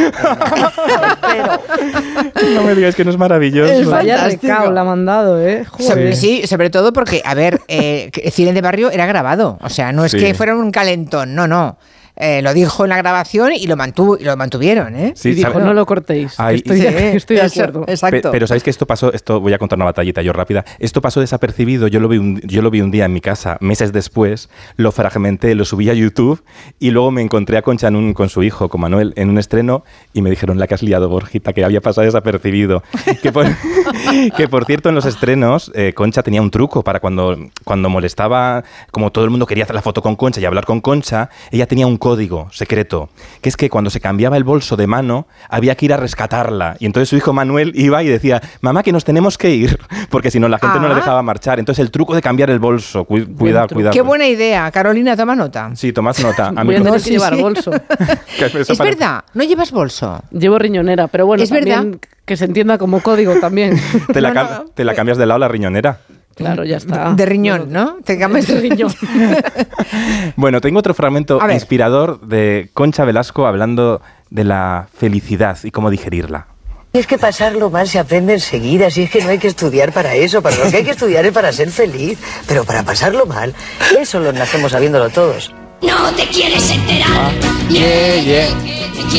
no 2.53 2.63
me 2.63 2.75
digas 2.75 2.95
que 2.95 3.05
no 3.05 3.11
es 3.11 3.17
maravilloso. 3.17 3.71
Es 3.71 3.87
Vaya 3.87 4.27
recao 4.27 4.71
la 4.71 4.81
ha 4.81 4.83
mandado, 4.83 5.41
¿eh? 5.41 5.65
Sí, 6.13 6.45
sobre 6.45 6.69
todo 6.69 6.91
porque, 6.93 7.21
a 7.23 7.33
ver, 7.33 7.61
eh, 7.67 8.11
cine 8.31 8.53
de 8.53 8.61
barrio 8.61 8.91
era 8.91 9.05
grabado. 9.05 9.57
O 9.61 9.69
sea, 9.69 9.91
no 9.91 10.03
es 10.05 10.13
que 10.13 10.33
fuera 10.33 10.55
un 10.55 10.71
calentón, 10.71 11.35
no, 11.35 11.47
no. 11.47 11.77
Eh, 12.15 12.41
lo 12.41 12.53
dijo 12.53 12.83
en 12.85 12.89
la 12.89 12.97
grabación 12.97 13.53
y 13.53 13.65
lo, 13.65 13.75
mantuvo, 13.75 14.17
y 14.17 14.23
lo 14.23 14.37
mantuvieron. 14.37 14.95
¿eh? 14.95 15.13
Sí, 15.15 15.29
y 15.29 15.33
dijo, 15.35 15.59
no 15.59 15.73
lo 15.73 15.85
cortéis. 15.85 16.37
estoy, 16.39 16.79
de, 16.79 17.41
acuerdo. 17.41 17.85
Exacto. 17.87 18.31
pero 18.31 18.45
sabéis 18.45 18.63
que 18.63 18.69
esto 18.69 18.85
pasó, 18.85 19.11
esto 19.13 19.39
voy 19.39 19.53
a 19.53 19.57
contar 19.57 19.77
una 19.77 19.85
batallita 19.85 20.21
yo 20.21 20.33
rápida. 20.33 20.63
Esto 20.79 21.01
pasó 21.01 21.21
desapercibido. 21.21 21.87
Yo 21.87 21.99
lo 21.99 22.07
vi 22.07 22.17
un, 22.17 22.39
yo 22.41 22.61
lo 22.61 22.69
vi 22.69 22.81
un 22.81 22.91
día 22.91 23.05
en 23.05 23.13
mi 23.13 23.21
casa, 23.21 23.57
meses 23.61 23.93
después, 23.93 24.49
lo 24.77 24.91
fragmenté, 24.91 25.55
lo 25.55 25.65
subí 25.65 25.89
a 25.89 25.93
YouTube 25.93 26.43
y 26.79 26.91
luego 26.91 27.11
me 27.11 27.21
encontré 27.21 27.57
a 27.57 27.61
Concha 27.61 27.89
con 28.13 28.29
su 28.29 28.43
hijo, 28.43 28.69
con 28.69 28.81
Manuel, 28.81 29.13
en 29.15 29.29
un 29.29 29.37
estreno 29.37 29.83
y 30.13 30.21
me 30.21 30.29
dijeron, 30.29 30.57
la 30.57 30.67
que 30.67 30.75
has 30.75 30.83
liado, 30.83 31.09
Borjita, 31.09 31.53
que 31.53 31.63
había 31.63 31.81
pasado 31.81 32.05
desapercibido. 32.05 32.83
que, 33.21 33.31
por, 33.31 33.47
que 34.37 34.47
por 34.47 34.65
cierto, 34.65 34.89
en 34.89 34.95
los 34.95 35.05
estrenos, 35.05 35.71
eh, 35.75 35.93
Concha 35.93 36.23
tenía 36.23 36.41
un 36.41 36.51
truco 36.51 36.83
para 36.83 36.99
cuando, 36.99 37.37
cuando 37.63 37.89
molestaba, 37.89 38.63
como 38.91 39.11
todo 39.11 39.25
el 39.25 39.31
mundo 39.31 39.45
quería 39.45 39.63
hacer 39.63 39.75
la 39.75 39.81
foto 39.81 40.01
con 40.01 40.15
Concha 40.15 40.39
y 40.39 40.45
hablar 40.45 40.65
con 40.65 40.81
Concha, 40.81 41.29
ella 41.51 41.65
tenía 41.67 41.87
un 41.87 41.97
código 42.03 42.49
secreto, 42.51 43.07
que 43.39 43.47
es 43.47 43.55
que 43.55 43.69
cuando 43.69 43.89
se 43.89 44.01
cambiaba 44.01 44.35
el 44.35 44.43
bolso 44.43 44.75
de 44.75 44.87
mano 44.87 45.25
había 45.47 45.75
que 45.75 45.85
ir 45.85 45.93
a 45.93 45.97
rescatarla. 45.97 46.75
Y 46.79 46.85
entonces 46.85 47.07
su 47.07 47.15
hijo 47.15 47.31
Manuel 47.31 47.71
iba 47.75 48.03
y 48.03 48.07
decía, 48.07 48.41
mamá, 48.59 48.83
que 48.83 48.91
nos 48.91 49.05
tenemos 49.05 49.37
que 49.37 49.51
ir, 49.51 49.79
porque 50.09 50.29
si 50.29 50.37
no 50.37 50.49
la 50.49 50.59
gente 50.59 50.81
no 50.81 50.89
le 50.89 50.95
ah. 50.95 50.97
dejaba 50.97 51.21
marchar. 51.21 51.59
Entonces 51.59 51.81
el 51.81 51.91
truco 51.91 52.13
de 52.13 52.21
cambiar 52.21 52.49
el 52.49 52.59
bolso, 52.59 53.05
cuidado, 53.05 53.69
cuidado. 53.69 53.93
Qué 53.93 54.01
buena 54.01 54.27
idea. 54.27 54.69
Carolina, 54.69 55.15
toma 55.15 55.33
nota. 55.33 55.71
Sí, 55.75 55.93
tomas 55.93 56.21
nota. 56.21 56.47
A 56.53 56.65
mí 56.65 56.75
no, 56.77 56.97
llevar 56.97 57.37
bolso. 57.37 57.71
es 58.37 58.77
verdad, 58.77 59.23
no 59.33 59.45
llevas 59.45 59.71
bolso. 59.71 60.21
Llevo 60.31 60.59
riñonera, 60.59 61.07
pero 61.07 61.25
bueno, 61.25 61.41
es 61.41 61.51
verdad 61.51 61.85
que 62.25 62.35
se 62.35 62.43
entienda 62.43 62.77
como 62.77 62.99
código 62.99 63.39
también. 63.39 63.79
te, 64.11 64.19
la, 64.19 64.65
te 64.73 64.83
la 64.83 64.93
cambias 64.93 65.17
de 65.17 65.25
lado 65.25 65.39
la 65.39 65.47
riñonera. 65.47 65.99
Claro, 66.35 66.63
ya 66.63 66.77
está. 66.77 67.13
De 67.13 67.25
riñón, 67.25 67.71
¿no? 67.71 67.97
Te 68.03 68.17
cambias 68.17 68.47
de 68.49 68.59
riñón. 68.59 68.93
bueno, 70.35 70.61
tengo 70.61 70.79
otro 70.79 70.93
fragmento 70.93 71.39
inspirador 71.51 72.21
de 72.21 72.69
Concha 72.73 73.05
Velasco 73.05 73.45
hablando 73.47 74.01
de 74.29 74.43
la 74.43 74.87
felicidad 74.95 75.57
y 75.63 75.71
cómo 75.71 75.89
digerirla. 75.89 76.47
Es 76.93 77.07
que 77.07 77.17
pasarlo 77.17 77.71
mal 77.71 77.87
se 77.87 77.97
aprende 77.97 78.33
enseguida, 78.33 78.87
así 78.87 79.03
es 79.03 79.09
que 79.09 79.23
no 79.23 79.29
hay 79.29 79.39
que 79.39 79.47
estudiar 79.47 79.91
para 79.93 80.13
eso, 80.13 80.43
para 80.43 80.57
lo 80.57 80.69
que 80.69 80.77
hay 80.77 80.83
que 80.83 80.91
estudiar 80.91 81.25
es 81.25 81.31
para 81.31 81.51
ser 81.51 81.71
feliz, 81.71 82.19
pero 82.47 82.65
para 82.65 82.83
pasarlo 82.83 83.25
mal, 83.25 83.55
eso 83.99 84.19
lo 84.19 84.31
nacemos 84.31 84.73
sabiéndolo 84.73 85.09
todos. 85.09 85.51
No 85.85 86.11
te 86.15 86.27
quieres 86.27 86.71
enterar. 86.71 87.09
Ah, 87.11 87.31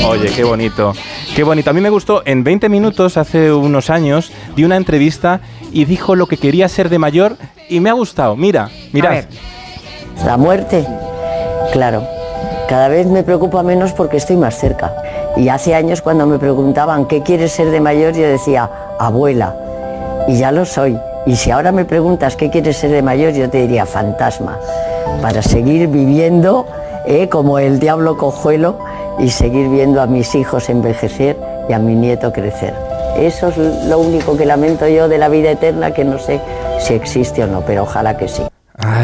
Oye, 0.09 0.31
qué 0.35 0.45
bonito. 0.45 0.93
Qué 1.35 1.43
bonito. 1.43 1.71
A 1.71 1.73
mí 1.73 1.81
me 1.81 1.91
gustó, 1.91 2.23
en 2.25 2.45
20 2.45 2.69
minutos, 2.69 3.17
hace 3.17 3.53
unos 3.53 3.91
años, 3.91 4.33
di 4.55 4.65
una 4.65 4.77
entrevista 4.77 5.41
y 5.73 5.85
dijo 5.85 6.15
lo 6.15 6.27
que 6.27 6.37
quería 6.37 6.69
ser 6.69 6.89
de 6.89 6.99
mayor 6.99 7.37
y 7.69 7.81
me 7.81 7.91
ha 7.91 7.95
gustado. 7.95 8.37
Mira, 8.37 8.71
mira. 8.93 9.25
La 10.25 10.37
muerte, 10.37 10.87
claro. 11.73 12.07
Cada 12.69 12.89
vez 12.89 13.07
me 13.07 13.23
preocupa 13.23 13.63
menos 13.63 13.93
porque 13.93 14.17
estoy 14.17 14.37
más 14.37 14.59
cerca. 14.59 14.95
Y 15.37 15.49
hace 15.49 15.75
años 15.75 16.01
cuando 16.03 16.27
me 16.27 16.39
preguntaban 16.39 17.07
qué 17.07 17.23
quieres 17.23 17.53
ser 17.53 17.71
de 17.71 17.81
mayor, 17.81 18.15
yo 18.15 18.23
decía, 18.23 18.71
abuela. 18.99 19.55
Y 20.29 20.39
ya 20.39 20.53
lo 20.53 20.65
soy. 20.65 20.97
Y 21.27 21.37
si 21.37 21.51
ahora 21.51 21.73
me 21.73 21.85
preguntas 21.85 22.37
qué 22.37 22.51
quieres 22.51 22.77
ser 22.77 22.91
de 22.91 23.03
mayor, 23.03 23.33
yo 23.33 23.51
te 23.51 23.59
diría 23.59 23.87
fantasma, 23.87 24.59
para 25.21 25.43
seguir 25.43 25.89
viviendo 25.89 26.67
eh, 27.07 27.29
como 27.29 27.59
el 27.59 27.79
diablo 27.81 28.17
cojuelo 28.17 28.79
y 29.19 29.31
seguir 29.31 29.69
viendo 29.69 30.01
a 30.01 30.07
mis 30.07 30.35
hijos 30.35 30.69
envejecer 30.69 31.37
y 31.69 31.73
a 31.73 31.79
mi 31.79 31.95
nieto 31.95 32.33
crecer. 32.33 32.75
Eso 33.17 33.49
es 33.49 33.57
lo 33.87 33.99
único 33.99 34.37
que 34.37 34.45
lamento 34.45 34.89
yo 34.89 35.09
de 35.09 35.19
la 35.19 35.29
vida 35.29 35.51
eterna, 35.51 35.93
que 35.93 36.05
no 36.05 36.19
sé 36.19 36.41
si 36.81 36.95
existe 36.95 37.45
o 37.45 37.47
no, 37.47 37.61
pero 37.61 37.85
ojalá 37.85 38.17
que 38.17 38.29
sí 38.29 38.43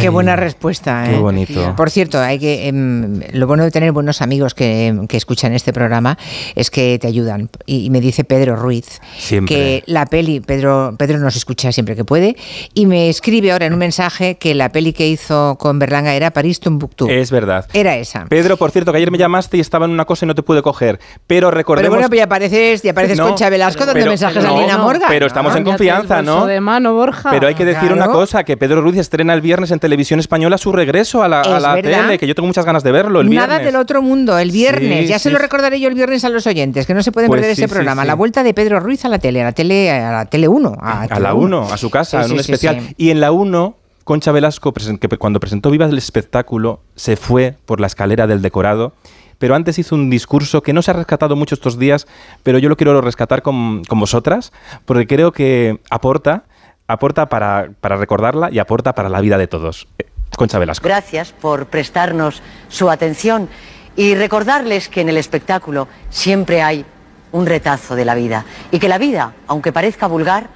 qué 0.01 0.09
buena 0.09 0.37
respuesta. 0.37 1.05
Qué 1.07 1.15
¿eh? 1.15 1.19
bonito. 1.19 1.75
Por 1.77 1.91
cierto, 1.91 2.19
hay 2.19 2.39
que 2.39 2.69
em, 2.69 3.21
lo 3.33 3.47
bueno 3.47 3.65
de 3.65 3.71
tener 3.71 3.93
buenos 3.93 4.21
amigos 4.21 4.55
que, 4.55 4.99
que, 5.09 5.17
escuchan 5.17 5.53
este 5.53 5.73
programa 5.73 6.19
es 6.55 6.71
que 6.71 6.99
te 7.01 7.07
ayudan. 7.07 7.51
Y, 7.67 7.91
me 7.91 8.01
dice 8.01 8.25
Pedro 8.25 8.57
Ruiz 8.57 9.01
que 9.47 9.83
la 9.87 10.07
peli, 10.07 10.41
Pedro, 10.41 10.95
Pedro 10.99 11.19
nos 11.19 11.37
escucha 11.37 11.73
siempre 11.73 11.97
que 11.97 12.05
puede, 12.05 12.37
y 12.75 12.87
me 12.87 13.09
escribe 13.09 13.53
ahora 13.53 13.67
en 13.67 13.73
un 13.73 13.79
mensaje 13.79 14.37
que 14.37 14.55
la 14.55 14.71
peli 14.71 14.93
que 14.93 15.09
hizo 15.09 15.57
con 15.59 15.79
Berlanga 15.79 16.15
era 16.15 16.31
París 16.31 16.61
Tombuctú. 16.61 17.09
Es 17.09 17.31
verdad. 17.31 17.67
Era 17.73 17.97
esa. 17.97 18.27
Pedro, 18.27 18.57
por 18.57 18.71
cierto, 18.71 18.93
que 18.93 18.99
ayer 18.99 19.11
me 19.11 19.19
llamaste 19.19 19.57
y 19.57 19.61
estaba 19.61 19.87
en 19.87 19.93
una 19.93 20.05
cosa 20.05 20.25
y 20.25 20.29
no 20.29 20.35
te 20.35 20.43
pude 20.43 20.63
coger. 20.63 21.01
Pero 21.27 21.51
recordemos. 21.51 21.85
Pero 21.85 21.95
bueno, 21.95 22.09
pues 22.09 22.19
ya 22.19 22.25
apareces, 22.25 22.83
ya 22.83 22.91
apareces 22.93 23.19
con 23.19 23.31
Concha 23.31 23.51
Velasco 23.51 23.87
dando 23.87 24.07
mensajes 24.07 24.45
a 24.45 24.53
Nina 24.53 24.79
Morgan. 24.79 25.09
Pero 25.09 25.27
estamos 25.27 25.55
en 25.55 25.65
confianza, 25.65 26.23
¿no? 26.23 26.47
De 26.47 26.61
mano, 26.61 26.95
Borja. 26.95 27.31
Pero 27.31 27.47
hay 27.47 27.55
que 27.55 27.65
decir 27.65 27.93
una 27.93 28.07
cosa: 28.09 28.45
que 28.45 28.57
Pedro 28.57 28.81
Ruiz 28.81 28.97
estrena 28.97 29.35
el 29.35 29.41
viernes 29.41 29.60
en 29.71 29.79
televisión 29.79 30.21
española 30.21 30.57
su 30.59 30.73
regreso 30.73 31.23
a 31.23 31.29
la, 31.29 31.43
tele, 31.83 32.19
que 32.19 32.27
yo 32.27 32.35
tengo 32.35 32.47
muchas 32.47 32.65
ganas 32.65 32.83
de 32.83 32.93
verlo 32.93 33.21
el 33.21 33.29
viernes. 33.29 33.49
Nada 33.49 33.63
del 33.63 33.77
otro 33.77 34.01
mundo, 34.01 34.39
el 34.39 34.51
viernes. 34.51 35.09
ya 35.09 35.19
se 35.19 35.31
lo 35.31 35.39
recordaré 35.39 35.79
yo 35.81 35.89
el 35.89 35.95
viernes 35.95 36.25
a 36.25 36.29
los 36.31 36.47
oyentes, 36.47 36.87
que 36.87 36.95
no 36.95 37.03
se 37.03 37.13
pueden 37.13 37.29
pues 37.29 37.41
perder 37.41 37.53
ese 37.53 37.69
programa. 37.69 38.05
La 38.05 38.15
vuelta 38.15 38.43
de 38.43 38.55
Pedro 38.55 38.81
Ruiz 38.81 39.05
a 39.05 39.09
la 39.09 39.19
tele, 39.19 39.43
a 39.43 39.45
la 39.45 39.53
tele, 39.53 39.91
a 39.91 40.13
la 40.13 40.25
tele 40.25 40.49
1. 40.49 40.77
A, 40.81 41.21
la 41.21 41.35
1, 41.35 41.69
a 41.73 41.77
su 41.77 41.91
casa, 41.91 42.25
en 42.25 42.33
un 42.33 42.41
especial. 42.41 42.95
Y 42.97 43.11
en 43.11 43.21
la 43.21 43.33
1 43.33 43.77
Concha 44.05 44.33
Velasco, 44.33 44.73
que 44.73 45.09
cuando 45.19 45.39
presentó 45.41 45.71
Viva 45.71 45.87
el 45.87 45.97
espectáculo, 45.97 46.81
se 46.97 47.17
fue 47.17 47.57
por 47.67 47.81
la 47.81 47.87
escalera 47.87 48.27
del 48.27 48.43
decorado, 48.43 48.93
pero 49.39 49.55
antes 49.55 49.79
hizo 49.79 49.95
un 49.95 50.11
discurso 50.11 50.63
que 50.63 50.73
no 50.73 50.83
se 50.83 50.91
ha 50.91 50.95
rescatado 50.95 51.37
mucho 51.37 51.55
estos 51.55 51.79
días, 51.79 52.07
pero 52.43 52.59
yo 52.59 52.69
lo 52.69 52.77
quiero 52.77 53.01
rescatar 53.01 53.43
con, 53.43 53.85
con 53.85 54.01
vosotras, 54.01 54.53
porque 54.85 55.07
creo 55.07 55.33
que 55.33 55.81
aporta, 55.91 56.45
aporta 56.93 57.29
para, 57.29 57.71
para, 57.81 57.97
recordarla 57.97 58.51
y 58.51 58.59
aporta 58.59 58.95
para 58.95 59.09
la 59.09 59.21
vida 59.21 59.39
de 59.39 59.47
todos. 59.47 59.89
Concha 60.37 60.59
Velasco. 60.59 60.87
Gracias 60.87 61.33
por 61.33 61.67
prestarnos 61.67 62.43
su 62.69 62.91
atención 62.91 63.49
y 63.97 64.15
recordarles 64.15 64.89
que 64.89 65.01
en 65.01 65.09
el 65.09 65.17
espectáculo 65.17 65.89
siempre 66.09 66.63
hay 66.63 66.85
un 67.33 67.47
retazo 67.47 67.95
de 67.95 68.05
la 68.05 68.15
vida 68.15 68.45
y 68.71 68.79
que 68.79 68.89
la 68.89 68.99
vida, 68.99 69.35
aunque 69.47 69.73
parezca 69.73 70.07
vulgar, 70.07 70.49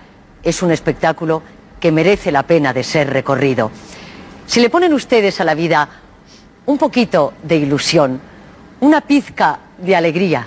es 0.42 0.62
un 0.62 0.70
espectáculo 0.70 1.42
que 1.80 1.92
merece 1.92 2.32
la 2.32 2.44
pena 2.44 2.72
de 2.72 2.84
ser 2.84 3.10
recorrido. 3.10 3.70
Si 4.46 4.60
le 4.60 4.70
ponen 4.70 4.92
ustedes 4.92 5.40
a 5.40 5.44
la 5.44 5.54
vida 5.54 5.88
un 6.66 6.78
poquito 6.78 7.34
de 7.42 7.56
ilusión, 7.56 8.20
una 8.80 9.00
pizca 9.00 9.58
de 9.78 9.96
alegría 9.96 10.46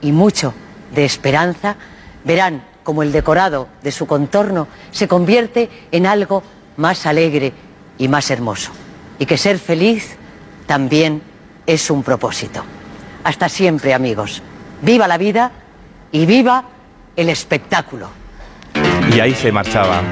y 0.00 0.12
mucho 0.12 0.54
de 0.94 1.04
esperanza, 1.04 1.76
verán 2.24 2.62
como 2.84 3.02
el 3.02 3.10
decorado 3.10 3.68
de 3.82 3.90
su 3.90 4.06
contorno 4.06 4.68
se 4.92 5.08
convierte 5.08 5.68
en 5.90 6.06
algo 6.06 6.42
más 6.76 7.06
alegre 7.06 7.52
y 7.98 8.06
más 8.06 8.30
hermoso. 8.30 8.70
Y 9.18 9.26
que 9.26 9.36
ser 9.36 9.58
feliz 9.58 10.16
también 10.66 11.22
es 11.66 11.90
un 11.90 12.02
propósito. 12.02 12.62
Hasta 13.24 13.48
siempre, 13.48 13.94
amigos. 13.94 14.42
Viva 14.82 15.08
la 15.08 15.18
vida 15.18 15.50
y 16.12 16.26
viva 16.26 16.64
el 17.16 17.30
espectáculo. 17.30 18.10
Y 19.14 19.20
ahí 19.20 19.34
se 19.34 19.52
marchaba. 19.52 20.02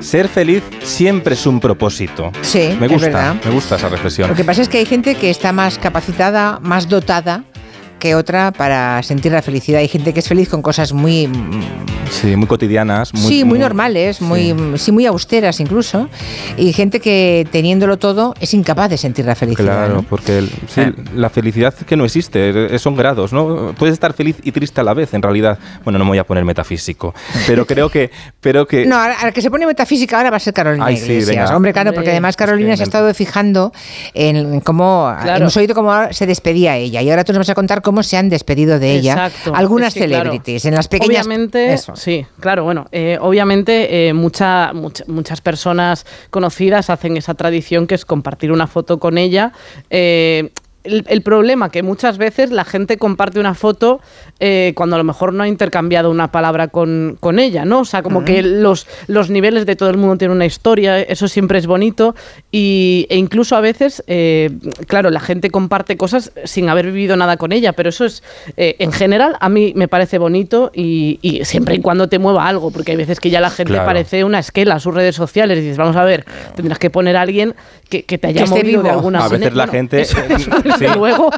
Ser 0.00 0.28
feliz 0.28 0.62
siempre 0.82 1.34
es 1.34 1.46
un 1.46 1.60
propósito. 1.60 2.32
Sí, 2.40 2.76
me 2.80 2.88
gusta, 2.88 3.36
me 3.44 3.50
gusta 3.50 3.76
esa 3.76 3.88
reflexión. 3.88 4.30
Lo 4.30 4.34
que 4.34 4.44
pasa 4.44 4.62
es 4.62 4.68
que 4.68 4.78
hay 4.78 4.86
gente 4.86 5.14
que 5.14 5.30
está 5.30 5.52
más 5.52 5.78
capacitada, 5.78 6.58
más 6.60 6.88
dotada 6.88 7.44
que 8.00 8.16
otra 8.16 8.50
para 8.50 9.00
sentir 9.04 9.30
la 9.30 9.42
felicidad. 9.42 9.78
Hay 9.78 9.86
gente 9.86 10.12
que 10.12 10.18
es 10.18 10.26
feliz 10.26 10.48
con 10.48 10.62
cosas 10.62 10.92
muy... 10.92 11.28
Sí, 12.10 12.34
muy 12.34 12.48
cotidianas. 12.48 13.14
Muy, 13.14 13.22
sí, 13.22 13.44
muy, 13.44 13.60
normales, 13.60 14.20
muy, 14.20 14.52
sí. 14.74 14.90
muy 14.90 15.06
austeras 15.06 15.60
incluso. 15.60 16.08
Y 16.56 16.72
gente 16.72 16.98
que 16.98 17.46
teniéndolo 17.52 17.98
todo 17.98 18.34
es 18.40 18.52
incapaz 18.52 18.90
de 18.90 18.98
sentir 18.98 19.26
la 19.26 19.36
felicidad. 19.36 19.86
Claro, 19.86 20.04
porque 20.08 20.40
eh. 20.76 20.92
la 21.14 21.30
felicidad 21.30 21.72
que 21.72 21.96
no 21.96 22.04
existe, 22.04 22.76
son 22.80 22.96
grados, 22.96 23.32
¿no? 23.32 23.74
Puedes 23.78 23.92
estar 23.92 24.12
feliz 24.12 24.38
y 24.42 24.50
triste 24.50 24.80
a 24.80 24.84
la 24.84 24.92
vez, 24.92 25.14
en 25.14 25.22
realidad. 25.22 25.58
Bueno, 25.84 26.00
no 26.00 26.04
me 26.04 26.10
voy 26.10 26.18
a 26.18 26.24
poner 26.24 26.44
metafísico, 26.44 27.14
pero 27.46 27.64
creo 27.64 27.88
que... 27.88 28.10
Pero 28.40 28.66
que... 28.66 28.86
No, 28.86 28.98
al 28.98 29.32
que 29.32 29.40
se 29.40 29.50
pone 29.50 29.66
metafísica 29.66 30.16
ahora 30.16 30.30
va 30.30 30.38
a 30.38 30.40
ser 30.40 30.52
Carolina 30.52 30.86
Ay, 30.86 30.96
Iglesias. 30.96 31.50
Hombre, 31.52 31.72
claro, 31.72 31.92
porque 31.92 32.10
además 32.10 32.36
Carolina 32.36 32.76
se 32.76 32.82
ha 32.82 32.84
estado 32.84 33.14
fijando 33.14 33.72
en 34.14 34.60
cómo... 34.60 35.14
Hemos 35.24 35.56
oído 35.56 35.76
cómo 35.76 36.12
se 36.12 36.26
despedía 36.26 36.76
ella 36.76 37.02
y 37.02 37.10
ahora 37.10 37.22
tú 37.22 37.32
nos 37.32 37.38
vas 37.38 37.50
a 37.50 37.54
contar 37.54 37.82
cómo 37.82 37.89
cómo 37.90 38.04
se 38.04 38.16
han 38.16 38.28
despedido 38.28 38.78
de 38.78 38.92
ella 38.92 39.32
algunas 39.52 39.94
celebrities 39.94 40.64
en 40.64 40.76
las 40.76 40.86
pequeñas. 40.86 41.26
Obviamente, 41.26 41.76
sí, 41.94 42.24
claro, 42.38 42.62
bueno, 42.62 42.86
eh, 42.92 43.18
obviamente 43.20 44.06
eh, 44.08 44.12
muchas 44.12 45.40
personas 45.42 46.06
conocidas 46.30 46.88
hacen 46.88 47.16
esa 47.16 47.34
tradición 47.34 47.88
que 47.88 47.96
es 47.96 48.04
compartir 48.04 48.52
una 48.52 48.68
foto 48.68 49.00
con 49.00 49.18
ella. 49.18 49.52
Eh, 49.90 50.52
el, 50.84 51.22
problema 51.22 51.70
que 51.70 51.82
muchas 51.82 52.16
veces 52.16 52.50
la 52.50 52.64
gente 52.64 52.96
comparte 52.96 53.38
una 53.38 53.54
foto 53.54 54.00
eh, 54.38 54.72
cuando 54.74 54.96
a 54.96 54.98
lo 54.98 55.04
mejor 55.04 55.32
no 55.34 55.42
ha 55.42 55.48
intercambiado 55.48 56.10
una 56.10 56.32
palabra 56.32 56.68
con, 56.68 57.18
ella, 57.38 57.64
¿no? 57.64 57.80
O 57.80 57.84
sea, 57.84 58.02
como 58.02 58.24
que 58.24 58.42
los, 58.42 58.86
los 59.06 59.30
niveles 59.30 59.66
de 59.66 59.76
todo 59.76 59.90
el 59.90 59.98
mundo 59.98 60.16
tienen 60.16 60.36
una 60.36 60.46
historia, 60.46 61.00
eso 61.00 61.28
siempre 61.28 61.58
es 61.58 61.66
bonito. 61.66 62.14
Y, 62.50 63.06
e 63.10 63.16
incluso 63.16 63.56
a 63.56 63.60
veces, 63.60 64.02
eh, 64.06 64.50
claro, 64.86 65.10
la 65.10 65.20
gente 65.20 65.50
comparte 65.50 65.96
cosas 65.96 66.32
sin 66.44 66.68
haber 66.68 66.86
vivido 66.86 67.16
nada 67.16 67.36
con 67.36 67.52
ella, 67.52 67.72
pero 67.72 67.90
eso 67.90 68.04
es, 68.04 68.22
eh, 68.56 68.76
en 68.78 68.92
general, 68.92 69.36
a 69.40 69.48
mí 69.48 69.72
me 69.76 69.88
parece 69.88 70.18
bonito 70.18 70.70
y, 70.74 71.18
siempre 71.44 71.74
y 71.74 71.80
cuando 71.80 72.08
te 72.08 72.18
mueva 72.18 72.46
algo, 72.48 72.70
porque 72.70 72.92
hay 72.92 72.96
veces 72.96 73.20
que 73.20 73.30
ya 73.30 73.40
la 73.40 73.50
gente 73.50 73.76
parece 73.76 74.24
una 74.24 74.38
esquela 74.38 74.76
a 74.76 74.80
sus 74.80 74.94
redes 74.94 75.14
sociales 75.14 75.58
y 75.58 75.62
dices, 75.62 75.76
vamos 75.76 75.96
a 75.96 76.04
ver, 76.04 76.24
tendrás 76.56 76.78
que 76.78 76.90
poner 76.90 77.16
a 77.16 77.22
alguien 77.22 77.54
que, 77.90 78.18
te 78.18 78.26
haya 78.28 78.46
movido 78.46 78.82
de 78.82 78.90
alguna 78.90 79.18
manera. 79.18 79.36
A 79.36 79.38
veces 79.38 79.54
la 79.54 79.66
gente... 79.66 80.06
luego. 80.96 81.30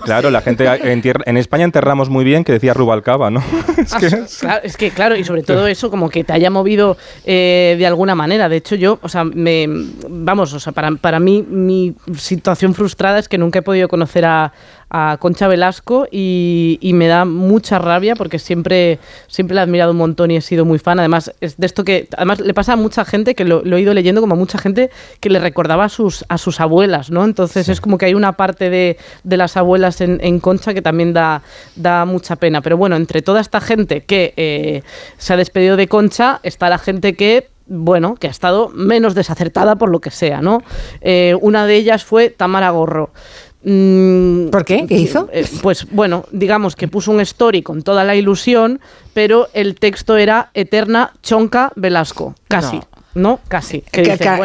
claro, 0.00 0.30
la 0.30 0.40
gente 0.40 0.66
en 1.26 1.36
España 1.36 1.64
enterramos 1.64 2.08
muy 2.08 2.24
bien 2.24 2.44
que 2.44 2.52
decía 2.52 2.74
Rubalcaba, 2.74 3.30
¿no? 3.30 3.42
es, 3.76 3.94
que, 3.94 4.08
claro, 4.40 4.60
es 4.64 4.76
que, 4.76 4.90
claro, 4.90 5.16
y 5.16 5.24
sobre 5.24 5.42
todo 5.42 5.66
eso, 5.66 5.90
como 5.90 6.08
que 6.08 6.24
te 6.24 6.32
haya 6.32 6.50
movido 6.50 6.96
eh, 7.24 7.76
de 7.78 7.86
alguna 7.86 8.14
manera. 8.14 8.48
De 8.48 8.56
hecho, 8.56 8.74
yo, 8.74 8.98
o 9.02 9.08
sea, 9.08 9.24
me, 9.24 9.66
vamos, 10.08 10.52
o 10.54 10.60
sea, 10.60 10.72
para, 10.72 10.90
para 10.92 11.20
mí, 11.20 11.44
mi 11.46 11.94
situación 12.16 12.74
frustrada 12.74 13.18
es 13.18 13.28
que 13.28 13.38
nunca 13.38 13.60
he 13.60 13.62
podido 13.62 13.88
conocer 13.88 14.24
a, 14.24 14.52
a 14.94 15.16
Concha 15.18 15.48
Velasco 15.48 16.06
y, 16.10 16.78
me 16.92 17.06
da 17.06 17.24
mucha 17.24 17.78
rabia 17.78 18.14
porque 18.14 18.38
siempre, 18.38 18.98
siempre 19.26 19.54
la 19.54 19.62
he 19.62 19.64
admirado 19.64 19.92
un 19.92 19.96
montón 19.96 20.30
y 20.30 20.36
he 20.36 20.42
sido 20.42 20.66
muy 20.66 20.78
fan. 20.78 20.98
Además, 20.98 21.32
es 21.40 21.56
de 21.56 21.64
esto 21.64 21.82
que 21.84 22.06
además 22.14 22.40
le 22.40 22.52
pasa 22.52 22.74
a 22.74 22.76
mucha 22.76 23.06
gente 23.06 23.34
que 23.34 23.46
lo, 23.46 23.64
he 23.64 23.80
ido 23.80 23.94
leyendo 23.94 24.20
como 24.20 24.34
a 24.34 24.36
mucha 24.36 24.58
gente 24.58 24.90
que 25.20 25.30
le 25.30 25.38
recordaba 25.38 25.84
a 25.84 25.88
sus, 25.88 26.26
a 26.28 26.36
sus 26.36 26.60
abuelas, 26.60 27.10
¿no? 27.10 27.24
Entonces 27.24 27.70
es 27.70 27.80
como 27.80 27.96
que 27.96 28.04
hay 28.04 28.14
una 28.14 28.32
parte 28.32 28.68
de, 28.68 28.98
las 29.24 29.56
abuelas 29.56 30.02
en, 30.02 30.40
Concha 30.40 30.74
que 30.74 30.82
también 30.82 31.14
da, 31.14 31.42
da 31.74 32.04
mucha 32.04 32.36
pena. 32.36 32.60
Pero 32.60 32.76
bueno, 32.76 32.96
entre 32.96 33.22
toda 33.22 33.40
esta 33.40 33.62
gente 33.62 34.02
que 34.02 34.34
eh, 34.36 34.82
se 35.16 35.32
ha 35.32 35.36
despedido 35.38 35.76
de 35.76 35.88
Concha, 35.88 36.40
está 36.42 36.68
la 36.68 36.78
gente 36.78 37.14
que 37.14 37.48
bueno, 37.66 38.16
que 38.16 38.26
ha 38.26 38.30
estado 38.30 38.68
menos 38.68 39.14
desacertada 39.14 39.76
por 39.76 39.88
lo 39.88 40.00
que 40.00 40.10
sea, 40.10 40.42
¿no? 40.42 40.62
Eh, 41.00 41.36
una 41.40 41.64
de 41.64 41.76
ellas 41.76 42.04
fue 42.04 42.28
Tamara 42.28 42.70
Gorro. 42.70 43.12
Mm, 43.64 44.48
¿Por 44.48 44.64
qué? 44.64 44.86
¿Qué 44.86 44.96
hizo? 44.96 45.28
Eh, 45.32 45.46
pues 45.62 45.86
bueno, 45.90 46.24
digamos 46.32 46.74
que 46.74 46.88
puso 46.88 47.10
un 47.12 47.20
story 47.20 47.62
con 47.62 47.82
toda 47.82 48.04
la 48.04 48.16
ilusión, 48.16 48.80
pero 49.14 49.48
el 49.54 49.76
texto 49.76 50.16
era 50.16 50.50
Eterna 50.54 51.12
Chonca 51.22 51.72
Velasco, 51.76 52.34
casi. 52.48 52.80
¿no? 53.14 53.40
Casi. 53.48 53.84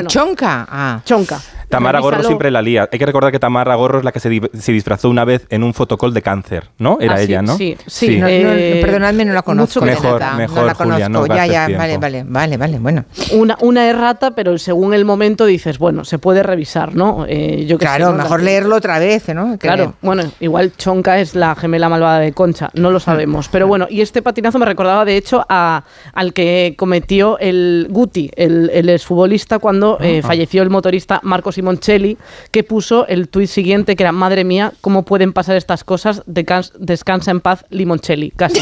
chonca. 0.08 0.68
Ah. 0.70 1.02
Chonca. 1.06 1.42
Tamara 1.70 2.00
Gorro 2.00 2.24
siempre 2.24 2.52
la 2.52 2.62
lía. 2.62 2.88
Hay 2.92 3.00
que 3.00 3.06
recordar 3.06 3.32
que 3.32 3.40
Tamara 3.40 3.76
Gorro 3.76 4.00
es 4.00 4.06
la 4.06 4.12
que 4.12 4.20
se, 4.20 4.30
disfrazó 4.72 5.10
una 5.10 5.26
vez 5.26 5.46
en 5.50 5.64
un 5.64 5.74
fotocall 5.74 6.14
de 6.14 6.22
cáncer, 6.22 6.70
¿no? 6.78 6.98
Era 7.00 7.16
ah, 7.16 7.22
ella, 7.22 7.42
¿no? 7.42 7.58
Sí, 7.58 7.78
sí. 7.86 8.20
Eh, 8.24 8.80
perdonadme, 8.82 9.26
no 9.26 9.34
la 9.34 9.42
conozco. 9.42 9.82
Mejor, 9.82 10.22
mejor, 10.38 10.58
no 10.58 10.66
la 10.66 10.76
conozco. 10.76 11.28
ya, 11.28 11.46
ya, 11.46 11.78
vale, 11.78 11.98
vale, 11.98 12.24
vale, 12.26 12.58
vale, 12.58 12.80
bueno. 12.80 13.06
Una, 13.34 13.58
una 13.62 13.88
errata, 13.88 14.32
pero 14.32 14.58
según 14.58 14.94
el 14.94 15.06
momento 15.06 15.46
dices, 15.46 15.78
bueno, 15.78 16.06
se 16.06 16.20
puede 16.20 16.44
revisar, 16.44 16.96
¿no? 16.96 17.26
Eh, 17.28 17.66
yo 17.68 17.78
claro, 17.78 18.14
mejor 18.14 18.42
leerlo 18.42 18.76
otra 18.76 19.00
vez, 19.00 19.28
¿no? 19.34 19.58
claro, 19.58 19.96
bueno, 20.02 20.24
igual 20.40 20.72
Chonca 20.78 21.20
es 21.20 21.36
la 21.36 21.56
gemela 21.56 21.90
malvada 21.90 22.20
de 22.20 22.32
Concha, 22.34 22.70
no 22.74 22.92
lo 22.92 23.00
sabemos. 23.00 23.50
Pero 23.50 23.68
bueno, 23.68 23.88
y 23.90 24.02
este 24.02 24.22
patinazo 24.22 24.60
me 24.60 24.66
recordaba, 24.66 25.06
de 25.06 25.18
hecho, 25.18 25.46
a, 25.50 25.84
al 26.14 26.34
que 26.34 26.76
cometió 26.78 27.38
el 27.40 27.88
Guti, 27.90 28.32
el, 28.36 28.70
el 28.74 28.90
exfutbolista, 28.90 29.60
cuando 29.60 29.98
eh, 30.00 30.22
falleció 30.22 30.64
el 30.64 30.70
motorista 30.70 31.20
Marcos 31.24 31.57
Simoncelli, 31.58 32.18
que 32.52 32.64
puso 32.64 33.08
el 33.08 33.28
tuit 33.30 33.50
siguiente 33.50 33.96
que 33.96 34.04
era, 34.04 34.12
madre 34.12 34.44
mía, 34.44 34.74
¿cómo 34.82 35.04
pueden 35.04 35.34
pasar 35.34 35.58
estas 35.58 35.84
cosas? 35.84 36.22
descansa 36.26 37.32
en 37.32 37.42
paz 37.42 37.66
Limoncelli, 37.70 38.32
casi. 38.32 38.62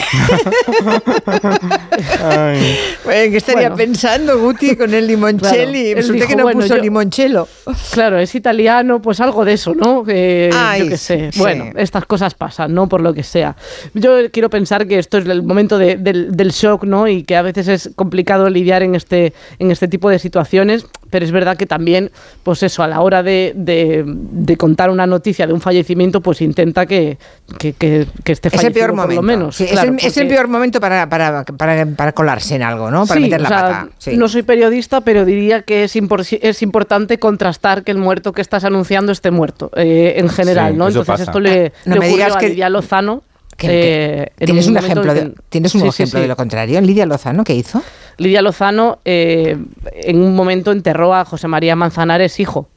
¿Qué 3.05 3.37
estaría 3.37 3.73
pensando 3.73 4.39
Guti 4.39 4.75
con 4.75 4.93
el 4.93 5.07
Limoncelli? 5.07 5.93
Resulta 5.93 6.27
que 6.27 6.35
no 6.35 6.49
puso 6.49 6.77
limoncello. 6.77 7.47
Claro, 7.91 8.17
es 8.17 8.33
italiano, 8.35 9.01
pues 9.01 9.19
algo 9.19 9.43
de 9.45 9.53
eso, 9.53 9.73
¿no? 9.73 9.99
yo 9.99 10.05
qué 10.05 10.97
sé. 10.97 11.31
Bueno, 11.37 11.71
estas 11.75 12.05
cosas 12.05 12.33
pasan, 12.33 12.73
¿no? 12.73 12.87
Por 12.87 13.01
lo 13.01 13.13
que 13.13 13.23
sea. 13.23 13.55
Yo 13.93 14.31
quiero 14.31 14.49
pensar 14.49 14.87
que 14.87 14.99
esto 14.99 15.17
es 15.17 15.25
el 15.27 15.43
momento 15.43 15.77
del, 15.77 16.51
shock, 16.51 16.83
¿no? 16.83 17.07
Y 17.07 17.23
que 17.23 17.35
a 17.35 17.41
veces 17.41 17.67
es 17.67 17.89
complicado 17.95 18.49
lidiar 18.49 18.83
en 18.83 18.95
este, 18.95 19.33
en 19.59 19.71
este 19.71 19.87
tipo 19.87 20.09
de 20.09 20.19
situaciones, 20.19 20.85
pero 21.09 21.25
es 21.25 21.31
verdad 21.31 21.57
que 21.57 21.65
también, 21.65 22.11
pues 22.43 22.63
eso, 22.63 22.83
a 22.83 22.87
la 22.87 23.01
hora 23.01 23.23
de, 23.23 23.53
de, 23.55 24.57
contar 24.57 24.89
una 24.89 25.05
noticia 25.05 25.47
de 25.47 25.53
un 25.53 25.61
fallecimiento, 25.61 26.21
pues 26.21 26.41
intenta 26.41 26.85
que, 26.85 27.17
que, 27.57 27.73
que, 27.73 28.07
esté 28.25 28.49
fallecido 28.49 28.57
es 28.59 28.63
el 28.63 28.73
peor 28.73 28.89
por 28.89 28.95
momento. 28.95 29.15
lo 29.15 29.21
menos. 29.21 29.61
es, 29.61 29.71
el, 29.71 29.97
es, 29.99 30.17
el, 30.17 30.27
peor 30.27 30.47
momento 30.47 30.79
para, 30.79 31.07
para, 31.07 31.43
para, 31.43 31.85
para, 31.85 32.11
colarse 32.13 32.55
en 32.55 32.63
algo, 32.63 32.89
¿no? 32.91 33.05
Para 33.05 33.19
meter 33.19 33.41
la 33.41 33.49
pata. 33.49 33.89
No 34.13 34.27
soy 34.27 34.43
periodista, 34.43 35.01
pero 35.01 35.25
diría 35.25 35.61
que 35.61 35.83
es, 35.83 35.95
es 35.95 36.61
importante 36.61 37.19
contrastar 37.19 37.83
que 37.83 37.91
el 37.91 37.97
muerto 37.97 38.33
que 38.33 38.41
estás 38.41 38.63
anunciando 38.63 39.11
esté 39.11 39.31
muerto, 39.31 39.71
eh, 39.75 40.15
en 40.17 40.29
general, 40.29 40.77
¿no? 40.77 40.87
Entonces 40.87 41.21
esto 41.21 41.39
le, 41.39 41.73
no 41.85 41.97
me 41.97 42.07
digas 42.07 42.35
que 42.37 42.49
Lidia 42.49 42.69
Lozano. 42.69 43.23
Eh, 43.59 44.31
¿Tienes, 44.37 44.67
un 44.67 44.77
ejemplo, 44.77 45.13
de, 45.13 45.33
¿Tienes 45.47 45.73
un 45.75 45.85
ejemplo 45.85 46.19
de 46.19 46.27
lo 46.27 46.35
contrario? 46.35 46.81
¿Lidia 46.81 47.05
Lozano 47.05 47.43
qué 47.43 47.53
hizo? 47.53 47.81
Lidia 48.17 48.41
Lozano 48.41 48.99
eh, 49.05 49.57
en 49.93 50.21
un 50.21 50.35
momento 50.35 50.71
enterró 50.71 51.13
a 51.13 51.25
José 51.25 51.47
María 51.47 51.75
Manzanares, 51.75 52.39
hijo. 52.39 52.69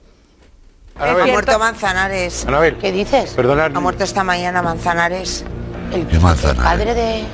Ha 0.98 1.26
muerto 1.26 1.58
Manzanares. 1.58 2.46
¿Qué 2.80 2.90
dices? 2.92 3.30
Perdona. 3.34 3.66
Ha 3.66 3.80
muerto 3.80 4.02
esta 4.02 4.24
mañana 4.24 4.62
Manzanares. 4.62 5.44
El, 5.92 6.06
¿Qué 6.06 6.18
Manzanares? 6.18 6.62
padre 6.62 6.94
de 6.94 7.24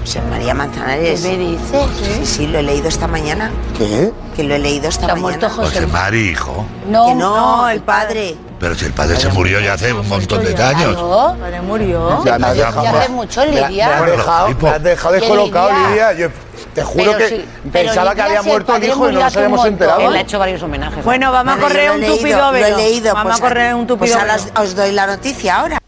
José 0.00 0.22
María 0.22 0.54
Manzanares. 0.54 1.20
¿Qué 1.20 1.28
me 1.28 1.38
dices? 1.38 1.86
Sí, 2.02 2.26
sí, 2.26 2.46
lo 2.46 2.60
he 2.60 2.62
leído 2.62 2.88
esta 2.88 3.06
mañana. 3.06 3.50
¿Qué? 3.76 4.10
Que 4.34 4.42
lo 4.42 4.54
he 4.54 4.58
leído 4.58 4.88
esta 4.88 5.02
mañana. 5.08 5.20
muerto 5.20 5.50
José 5.50 5.86
María, 5.86 6.30
hijo. 6.30 6.64
No, 6.88 7.08
que 7.08 7.14
no, 7.14 7.68
el 7.68 7.82
padre. 7.82 8.36
Pero 8.58 8.74
si 8.74 8.86
el 8.86 8.92
padre 8.92 9.16
se 9.16 9.28
murió 9.28 9.60
ya 9.60 9.74
hace 9.74 9.92
un 9.92 10.08
montón 10.08 10.42
de 10.42 10.62
años. 10.62 10.94
No, 10.94 11.32
el 11.34 11.40
padre 11.40 11.60
murió. 11.60 12.24
Ya, 12.24 12.38
me 12.38 12.46
has 12.46 12.56
dejado, 12.56 12.82
ya 12.84 13.00
hace 13.00 13.08
mucho, 13.10 13.44
Lidia. 13.44 13.88
Me, 13.88 13.94
has 13.94 14.06
dejado, 14.06 14.48
me 14.60 14.68
has 14.68 14.82
dejado 14.82 15.14
descolocado, 15.14 15.70
Lidia. 15.88 16.12
Yo 16.14 16.28
te 16.74 16.82
juro 16.82 17.16
que 17.16 17.44
pensaba 17.72 18.14
que 18.14 18.22
había 18.22 18.42
muerto 18.42 18.76
el 18.76 18.84
hijo 18.84 19.10
y 19.10 19.14
no 19.14 19.20
nos 19.20 19.36
habíamos 19.36 19.66
enterado. 19.66 20.00
Él 20.00 20.16
ha 20.16 20.20
hecho 20.20 20.38
varios 20.38 20.62
homenajes. 20.62 21.04
Bueno, 21.04 21.32
vamos 21.32 21.56
a 21.56 21.58
correr 21.58 21.90
un 21.90 22.04
tupido 22.04 22.52
velo. 22.52 22.68
Lo 22.68 22.78
he 22.78 22.82
leído. 22.82 23.14
Vamos 23.14 23.38
a 23.38 23.40
correr 23.40 23.74
un 23.74 23.86
tupido 23.86 24.16
Pues 24.18 24.52
os 24.54 24.74
doy 24.74 24.92
la 24.92 25.06
noticia 25.06 25.56
ahora. 25.56 25.80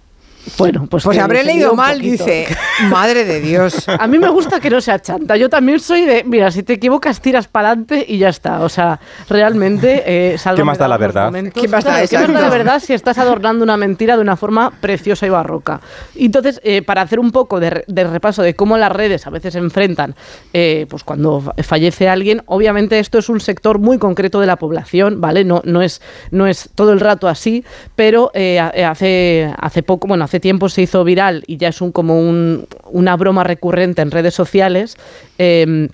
Bueno, 0.59 0.87
pues, 0.89 1.05
pues 1.05 1.19
habré 1.19 1.45
leído 1.45 1.75
mal, 1.75 2.01
dice. 2.01 2.47
Madre 2.91 3.25
de 3.25 3.41
Dios. 3.41 3.89
A 3.89 4.07
mí 4.07 4.19
me 4.19 4.29
gusta 4.29 4.61
que 4.61 4.71
no 4.71 4.81
sea 4.81 4.99
chanta. 5.01 5.37
Yo 5.37 5.49
también 5.49 5.79
soy 5.79 6.05
de, 6.05 6.25
mira, 6.25 6.51
si 6.51 6.63
te 6.63 6.75
equivocas, 6.75 7.21
tiras 7.21 7.47
para 7.47 7.69
adelante 7.69 8.05
y 8.07 8.19
ya 8.19 8.29
está. 8.29 8.61
O 8.61 8.69
sea, 8.69 8.99
realmente, 9.29 10.03
eh, 10.05 10.37
¿Qué 10.57 10.65
más 10.65 10.79
da 10.79 10.89
la 10.89 10.99
verdad? 10.99 11.33
¿Qué 11.55 11.69
más 11.69 11.85
da, 11.85 12.07
¿qué 12.07 12.19
más 12.19 12.33
da 12.33 12.41
la 12.41 12.49
verdad 12.49 12.81
si 12.81 12.93
estás 12.93 13.19
adornando 13.19 13.63
una 13.63 13.77
mentira 13.77 14.17
de 14.17 14.23
una 14.23 14.37
forma 14.37 14.71
preciosa 14.81 15.27
y 15.27 15.31
barroca? 15.31 15.81
Entonces, 16.17 16.61
eh, 16.65 16.83
para 16.83 17.03
hacer 17.03 17.21
un 17.21 17.31
poco 17.31 17.61
de, 17.61 17.85
repaso 17.87 18.43
de 18.43 18.55
cómo 18.55 18.77
las 18.79 18.91
redes 18.91 19.27
a 19.27 19.31
veces 19.31 19.53
se 19.53 19.59
enfrentan, 19.59 20.15
eh, 20.53 20.87
pues 20.89 21.05
cuando 21.05 21.55
fallece 21.63 22.09
alguien, 22.09 22.43
obviamente 22.47 22.99
esto 22.99 23.19
es 23.19 23.29
un 23.29 23.41
sector 23.41 23.79
muy 23.79 23.99
concreto 23.99 24.41
de 24.41 24.47
la 24.47 24.57
población, 24.57 25.21
¿vale? 25.21 25.45
No, 25.45 25.63
no, 25.65 25.83
es, 25.83 26.03
no 26.31 26.47
es 26.47 26.71
todo 26.75 26.93
el 26.93 27.01
rato 27.01 27.29
así, 27.29 27.65
pero 27.95 28.31
eh, 28.35 28.59
hace, 28.59 29.53
hace 29.59 29.83
poco, 29.83 30.09
bueno, 30.09 30.25
hace 30.25 30.32
tiempo 30.41 30.69
se 30.69 30.83
hizo 30.83 31.05
viral 31.05 31.45
y 31.47 31.57
ya 31.57 31.69
es 31.69 31.81
un, 31.81 31.93
como 31.93 32.19
una 32.19 33.17
broma 33.17 33.45
recurrente 33.45 34.03
en 34.03 34.11
redes 34.11 34.35
sociales. 34.35 34.97
Em, 35.39 35.89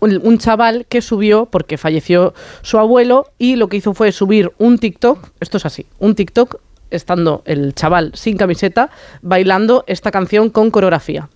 un, 0.00 0.38
chaval 0.38 0.86
que 0.88 1.02
subió 1.02 1.46
porque 1.46 1.78
falleció 1.78 2.34
su 2.62 2.78
abuelo 2.78 3.30
y 3.38 3.56
lo 3.56 3.68
que 3.68 3.76
hizo 3.76 3.94
fue 3.94 4.12
subir 4.12 4.52
un 4.58 4.78
TikTok, 4.78 5.30
esto 5.40 5.58
es 5.58 5.66
así, 5.66 5.86
un 5.98 6.14
TikTok 6.14 6.56
estando 6.90 7.42
el 7.44 7.74
chaval 7.74 8.12
sin 8.14 8.36
camiseta 8.36 8.90
bailando 9.22 9.84
esta 9.86 10.10
canción 10.10 10.50
con 10.50 10.70
coreografía. 10.70 11.28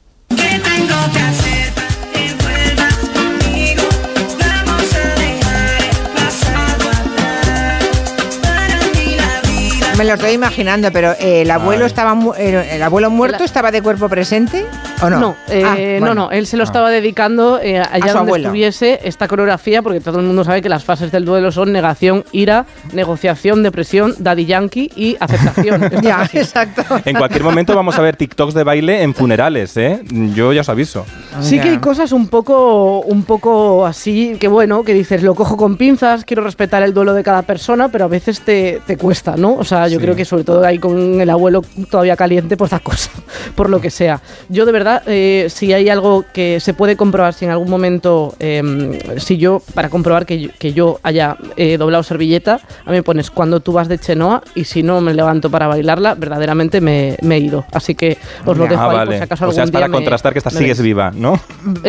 Me 9.98 10.04
lo 10.04 10.14
estoy 10.14 10.30
imaginando, 10.30 10.92
pero 10.92 11.10
eh, 11.18 11.42
el 11.42 11.50
abuelo 11.50 11.84
estaba 11.84 12.16
eh, 12.38 12.68
el 12.70 12.82
abuelo 12.84 13.10
muerto 13.10 13.42
estaba 13.42 13.72
de 13.72 13.82
cuerpo 13.82 14.08
presente 14.08 14.64
o 15.02 15.10
no? 15.10 15.20
No, 15.20 15.36
eh, 15.48 15.98
ah, 16.00 16.04
no, 16.04 16.14
no, 16.14 16.30
él 16.30 16.46
se 16.46 16.56
lo 16.56 16.62
ah. 16.62 16.64
estaba 16.64 16.90
dedicando 16.90 17.56
allá 17.56 18.12
donde 18.12 18.40
estuviese 18.40 19.00
esta 19.04 19.28
coreografía, 19.28 19.82
porque 19.82 20.00
todo 20.00 20.18
el 20.18 20.26
mundo 20.26 20.44
sabe 20.44 20.62
que 20.62 20.68
las 20.68 20.84
fases 20.84 21.12
del 21.12 21.24
duelo 21.24 21.52
son 21.52 21.72
negación, 21.72 22.24
ira, 22.32 22.66
negociación, 22.92 23.62
depresión, 23.62 24.14
daddy 24.18 24.46
yankee 24.46 24.90
y 24.96 25.16
aceptación. 25.20 25.90
ya, 26.02 26.28
exacto. 26.32 26.82
En 27.04 27.16
cualquier 27.16 27.42
momento 27.42 27.74
vamos 27.74 27.98
a 27.98 28.02
ver 28.02 28.16
TikToks 28.16 28.54
de 28.54 28.64
baile 28.64 29.02
en 29.02 29.14
funerales, 29.14 29.76
¿eh? 29.76 30.02
Yo 30.34 30.52
ya 30.52 30.62
os 30.62 30.68
aviso. 30.68 31.04
Sí 31.40 31.58
que 31.60 31.70
hay 31.70 31.78
cosas 31.78 32.12
un 32.12 32.28
poco, 32.28 33.00
un 33.00 33.24
poco 33.24 33.86
así, 33.86 34.36
que 34.38 34.48
bueno, 34.48 34.82
que 34.84 34.94
dices, 34.94 35.22
lo 35.22 35.34
cojo 35.34 35.56
con 35.56 35.76
pinzas, 35.76 36.24
quiero 36.24 36.42
respetar 36.42 36.82
el 36.82 36.94
duelo 36.94 37.14
de 37.14 37.22
cada 37.22 37.42
persona, 37.42 37.88
pero 37.88 38.04
a 38.04 38.08
veces 38.08 38.40
te, 38.40 38.80
te 38.86 38.96
cuesta, 38.96 39.36
¿no? 39.36 39.54
O 39.54 39.64
sea, 39.64 39.88
yo 39.88 40.00
creo 40.00 40.14
que 40.14 40.24
sobre 40.24 40.44
todo 40.44 40.64
ahí 40.64 40.78
con 40.78 41.20
el 41.20 41.30
abuelo 41.30 41.62
todavía 41.90 42.16
caliente, 42.16 42.56
pues 42.56 42.70
da 42.70 42.80
cosa, 42.80 43.10
por 43.54 43.70
lo 43.70 43.80
que 43.80 43.90
sea. 43.90 44.20
Yo 44.48 44.66
de 44.66 44.72
verdad, 44.72 45.02
eh, 45.06 45.46
si 45.48 45.72
hay 45.72 45.88
algo 45.88 46.24
que 46.32 46.60
se 46.60 46.74
puede 46.74 46.96
comprobar, 46.96 47.34
si 47.34 47.44
en 47.44 47.50
algún 47.50 47.70
momento, 47.70 48.34
em, 48.38 48.98
si 49.18 49.36
yo, 49.36 49.62
para 49.74 49.88
comprobar 49.88 50.26
que 50.26 50.72
yo, 50.72 51.00
haya 51.02 51.36
eh, 51.56 51.76
doblado 51.76 52.02
servilleta, 52.02 52.60
a 52.84 52.90
mí 52.90 52.96
me 52.96 53.02
pones 53.02 53.30
cuando 53.30 53.60
tú 53.60 53.72
vas 53.72 53.88
de 53.88 53.98
Chenoa 53.98 54.42
y 54.54 54.64
si 54.64 54.82
no 54.82 55.00
me 55.00 55.14
levanto 55.14 55.50
para 55.50 55.66
bailarla, 55.66 56.14
verdaderamente 56.14 56.80
me, 56.80 57.16
he 57.20 57.38
ido. 57.38 57.64
Así 57.72 57.94
que 57.94 58.18
os 58.44 58.56
lo 58.56 58.66
dejo 58.66 58.82
ahí 58.82 59.06
por 59.06 59.14
si 59.14 59.22
acaso 59.22 59.48
O 59.48 59.52
sea, 59.52 59.64
es 59.64 59.70
para 59.70 59.88
contrastar 59.88 60.32
que 60.32 60.38
esta 60.38 60.50
sigues 60.50 60.80
viva, 60.80 61.12
¿no? 61.14 61.40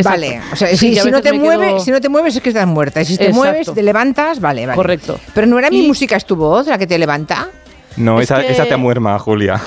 Vale, 0.03 0.41
o 0.51 0.55
sea, 0.55 0.75
si, 0.75 0.95
no 1.11 1.21
te 1.21 1.33
mueves, 1.33 1.83
si 1.83 1.91
no 1.91 2.01
te 2.01 2.09
mueves 2.09 2.35
es 2.35 2.41
que 2.41 2.49
estás 2.49 2.67
muerta. 2.67 3.01
Y 3.01 3.05
si 3.05 3.17
te 3.17 3.31
mueves, 3.33 3.73
te 3.73 3.83
levantas, 3.83 4.39
vale, 4.39 4.65
vale. 4.65 4.75
Correcto. 4.75 5.19
Pero 5.33 5.47
no 5.47 5.59
era 5.59 5.69
mi 5.69 5.87
música, 5.87 6.15
es 6.15 6.25
tu 6.25 6.35
voz 6.35 6.67
la 6.67 6.77
que 6.77 6.87
te 6.87 6.97
levanta. 6.97 7.49
No, 7.99 8.21
esa, 8.21 8.41
esa, 8.41 8.65
te 8.65 8.73
amuerma, 8.73 9.19
Julia. 9.19 9.61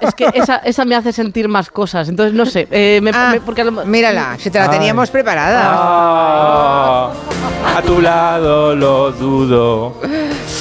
Es 0.00 0.14
que 0.14 0.28
esa, 0.32 0.58
esa, 0.58 0.84
me 0.84 0.94
hace 0.94 1.12
sentir 1.12 1.48
más 1.48 1.70
cosas. 1.70 2.08
Entonces, 2.08 2.32
no 2.32 2.46
sé. 2.46 2.68
Eh, 2.70 3.00
ah, 3.12 3.34
porque 3.44 3.64
mírala, 3.64 4.36
si 4.38 4.50
te 4.50 4.58
la 4.58 4.70
teníamos 4.70 5.10
preparada. 5.10 5.60
Ah, 5.64 7.12
a 7.76 7.82
tu 7.82 8.00
lado 8.00 8.76
lo 8.76 9.10
dudo. 9.10 10.00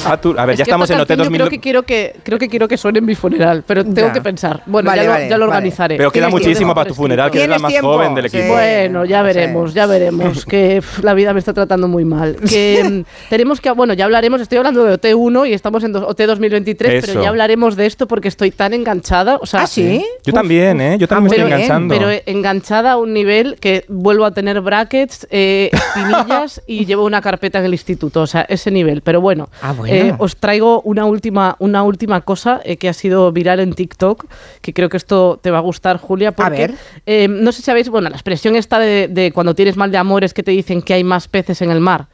A, 0.05 0.45
ver, 0.45 0.57
ya 0.57 0.63
estamos 0.63 0.89
en 0.89 0.99
OT 0.99 1.09
2000. 1.09 1.37
Creo 1.37 1.49
que, 1.49 1.59
quiero 1.59 1.83
que, 1.83 2.15
creo 2.23 2.37
que 2.37 2.49
quiero 2.49 2.67
que 2.67 2.77
suene 2.77 2.99
en 2.99 3.05
mi 3.05 3.15
funeral, 3.15 3.63
pero 3.65 3.85
tengo 3.85 4.11
que 4.11 4.21
pensar. 4.21 4.61
Bueno, 4.65 4.93
ya, 4.93 5.03
lo, 5.03 5.29
ya, 5.29 5.37
lo, 5.37 5.45
organizaré. 5.45 5.97
Pero 5.97 6.11
queda 6.11 6.29
muchísimo 6.29 6.73
para 6.75 6.87
tu 6.87 6.93
funeral, 6.93 7.31
que 7.31 7.43
eres 7.43 7.49
la 7.49 7.59
más 7.59 7.79
joven 7.79 8.15
del 8.15 8.25
equipo. 8.25 8.47
Bueno, 8.49 9.05
ya 9.05 9.21
veremos, 9.21 9.73
ya 9.73 9.85
veremos. 9.85 10.45
que 10.45 10.81
la 11.01 11.13
vida 11.13 11.33
me 11.33 11.39
está 11.39 11.53
tratando 11.53 11.87
muy 11.87 12.05
mal. 12.05 12.35
Que 12.35 12.83
mm, 13.05 13.29
tenemos 13.29 13.61
que, 13.61 13.71
bueno, 13.71 13.93
ya 13.93 14.05
hablaremos. 14.05 14.41
Estoy 14.41 14.57
hablando 14.57 14.83
de 14.83 14.99
OT1 14.99 15.49
y 15.49 15.53
estamos 15.53 15.83
en 15.83 15.95
OT 15.95 16.21
2023, 16.21 17.02
pero 17.05 17.21
ya 17.21 17.29
hablaremos 17.29 17.75
de 17.75 17.85
esto 17.85 18.07
porque 18.07 18.27
estoy 18.27 18.51
tan 18.51 18.73
enganchada. 18.73 19.37
O 19.37 19.45
sea, 19.45 19.61
¿Ah, 19.61 19.67
sí? 19.67 20.05
Yo 20.25 20.33
también, 20.33 20.81
¿eh? 20.81 20.97
Yo 20.97 21.07
también 21.07 21.31
me 21.31 21.37
estoy 21.37 21.51
enganchando. 21.51 21.93
Pero 21.93 22.09
enganchada 22.25 22.93
a 22.93 22.97
un 22.97 23.13
nivel 23.13 23.57
que 23.59 23.85
vuelvo 23.87 24.25
a 24.25 24.31
tener 24.31 24.61
brackets, 24.61 25.27
eh, 25.29 25.69
espinillas 25.73 26.61
y 26.67 26.85
llevo 26.85 27.05
una 27.05 27.21
carpeta 27.21 27.59
en 27.59 27.65
el 27.65 27.73
instituto. 27.73 28.21
O 28.21 28.27
sea, 28.27 28.41
ese 28.41 28.71
nivel. 28.71 29.01
Pero 29.01 29.21
bueno, 29.21 29.49
ah, 29.61 29.75
eh, 29.87 30.13
os 30.17 30.37
traigo 30.37 30.81
una 30.81 31.05
última, 31.05 31.55
una 31.59 31.83
última 31.83 32.21
cosa 32.21 32.61
eh, 32.63 32.77
que 32.77 32.89
ha 32.89 32.93
sido 32.93 33.31
viral 33.31 33.59
en 33.59 33.73
TikTok, 33.73 34.25
que 34.61 34.73
creo 34.73 34.89
que 34.89 34.97
esto 34.97 35.39
te 35.41 35.51
va 35.51 35.57
a 35.59 35.61
gustar, 35.61 35.97
Julia, 35.97 36.31
porque 36.31 36.73
eh, 37.05 37.27
no 37.27 37.51
sé 37.51 37.57
si 37.57 37.63
sabéis, 37.63 37.89
bueno, 37.89 38.09
la 38.09 38.15
expresión 38.15 38.55
esta 38.55 38.79
de, 38.79 39.31
cuando 39.33 39.55
tienes 39.55 39.77
mal 39.77 39.91
de 39.91 39.97
amor 39.97 40.23
es 40.23 40.33
que 40.33 40.43
te 40.43 40.51
dicen 40.51 40.81
que 40.81 40.93
hay 40.93 41.03
más 41.03 41.27
peces 41.27 41.61
en 41.61 41.71
el 41.71 41.79
mar. 41.79 42.07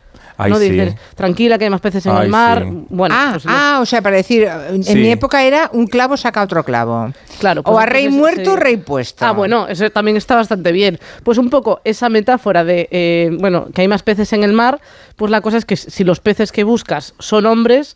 ¿No? 0.47 0.60
Dices, 0.60 0.95
tranquila, 1.15 1.58
que 1.58 1.65
hay 1.65 1.69
más 1.69 1.82
peces 1.82 2.06
en 2.06 2.15
el 2.15 2.30
mar. 2.30 2.65
Bueno, 2.89 3.15
ah, 3.17 3.30
pues 3.34 3.45
ah, 3.47 3.80
o 3.82 3.86
sea, 3.86 4.02
para 4.02 4.15
decir, 4.15 4.47
en 4.47 5.02
mi 5.02 5.12
época 5.12 5.43
era 5.43 5.69
un 5.73 5.88
clavo 5.88 6.17
saca 6.17 6.41
otro 6.41 6.63
clavo. 6.63 7.12
Claro. 7.39 7.62
o 7.62 7.73
pues 7.73 7.84
a 7.84 7.86
rey 7.86 8.10
muerto, 8.10 8.56
rey 8.56 8.78
puesto. 8.78 9.25
Ah, 9.25 9.32
bueno, 9.32 9.67
eso 9.67 9.89
también 9.89 10.17
está 10.17 10.36
bastante 10.36 10.71
bien. 10.71 10.99
Pues 11.23 11.38
un 11.38 11.49
poco 11.49 11.82
esa 11.84 12.10
metáfora 12.10 12.63
de, 12.63 12.88
eh, 12.91 13.30
bueno, 13.39 13.67
que 13.73 13.82
hay 13.82 13.88
más 13.88 14.04
peces 14.04 14.34
en 14.34 14.43
el 14.43 14.54
mar, 14.54 14.80
pues 15.15 15.32
la 15.32 15.41
cosa 15.41 15.58
es 15.58 15.65
que 15.65 15.75
si 15.75 16.04
los 16.04 16.19
peces 16.19 16.52
que 16.52 16.63
buscas 16.63 17.13
son 17.19 17.45
hombres, 17.45 17.95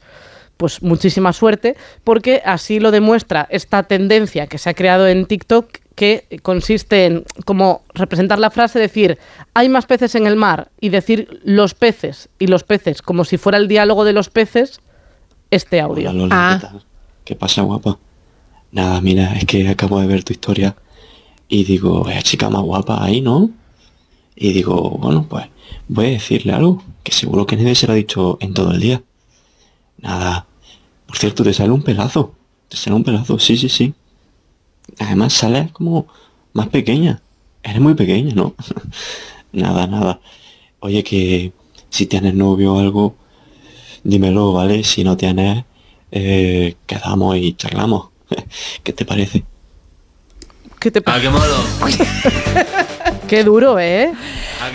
pues 0.57 0.81
muchísima 0.81 1.33
suerte, 1.33 1.75
porque 2.03 2.41
así 2.45 2.79
lo 2.79 2.91
demuestra 2.91 3.47
esta 3.49 3.83
tendencia 3.83 4.47
que 4.47 4.57
se 4.57 4.69
ha 4.69 4.73
creado 4.73 5.07
en 5.07 5.25
TikTok 5.25 5.67
que 5.95 6.39
consiste 6.41 7.05
en 7.05 7.23
como 7.45 7.83
representar 7.93 8.39
la 8.39 8.49
frase, 8.49 8.79
decir, 8.79 9.19
hay 9.53 9.69
más 9.69 9.85
peces 9.85 10.15
en 10.15 10.25
el 10.25 10.35
mar 10.35 10.69
y 10.79 10.89
decir 10.89 11.41
los 11.43 11.75
peces 11.75 12.29
y 12.39 12.47
los 12.47 12.63
peces 12.63 13.01
como 13.01 13.25
si 13.25 13.37
fuera 13.37 13.57
el 13.57 13.67
diálogo 13.67 14.03
de 14.03 14.13
los 14.13 14.29
peces 14.29 14.79
este 15.51 15.79
audio. 15.81 16.09
Hola, 16.09 16.19
Lola, 16.19 16.35
Ah. 16.35 16.57
¿qué 16.59 16.67
tal? 16.67 16.85
¿Qué 17.25 17.35
pasa, 17.35 17.61
guapa? 17.61 17.99
Nada, 18.71 18.99
mira, 19.01 19.33
es 19.35 19.45
que 19.45 19.67
acabo 19.69 19.99
de 20.01 20.07
ver 20.07 20.23
tu 20.23 20.33
historia 20.33 20.75
y 21.47 21.63
digo, 21.63 22.09
es 22.09 22.23
chica 22.23 22.49
más 22.49 22.63
guapa 22.63 23.03
ahí, 23.03 23.21
¿no? 23.21 23.51
Y 24.35 24.51
digo, 24.51 24.97
bueno, 24.99 25.27
pues 25.29 25.45
voy 25.87 26.07
a 26.07 26.09
decirle 26.09 26.53
algo 26.53 26.81
que 27.03 27.11
seguro 27.11 27.45
que 27.45 27.55
nadie 27.55 27.75
se 27.75 27.85
lo 27.85 27.93
ha 27.93 27.95
dicho 27.97 28.37
en 28.41 28.53
todo 28.55 28.71
el 28.71 28.79
día. 28.79 29.03
Nada, 30.03 30.45
por 31.07 31.17
cierto, 31.17 31.43
te 31.43 31.53
sale 31.53 31.71
un 31.71 31.81
pelazo. 31.81 32.35
Te 32.67 32.75
sale 32.75 32.97
un 32.97 33.05
pelazo, 33.05 33.39
sí, 33.39 33.55
sí, 33.57 33.69
sí. 33.69 33.93
Además 34.99 35.31
sales 35.31 35.71
como 35.71 36.07
más 36.51 36.67
pequeña. 36.67 37.21
Eres 37.63 37.79
muy 37.79 37.93
pequeña, 37.93 38.35
¿no? 38.35 38.53
nada, 39.53 39.87
nada. 39.87 40.19
Oye, 40.81 41.05
que 41.05 41.53
si 41.89 42.05
tienes 42.05 42.33
novio 42.33 42.73
o 42.73 42.79
algo, 42.79 43.15
dímelo, 44.03 44.51
¿vale? 44.51 44.83
Si 44.83 45.05
no 45.05 45.15
tienes, 45.15 45.63
eh, 46.11 46.75
quedamos 46.85 47.37
y 47.37 47.53
charlamos. 47.53 48.09
¿Qué 48.83 48.91
te 48.91 49.05
parece? 49.05 49.45
¿Qué 50.81 50.91
te 50.91 51.01
Ah, 51.05 51.17
qué 51.21 51.29
molo. 51.29 51.55
Qué 53.29 53.45
duro, 53.45 53.79
¿eh? 53.79 54.11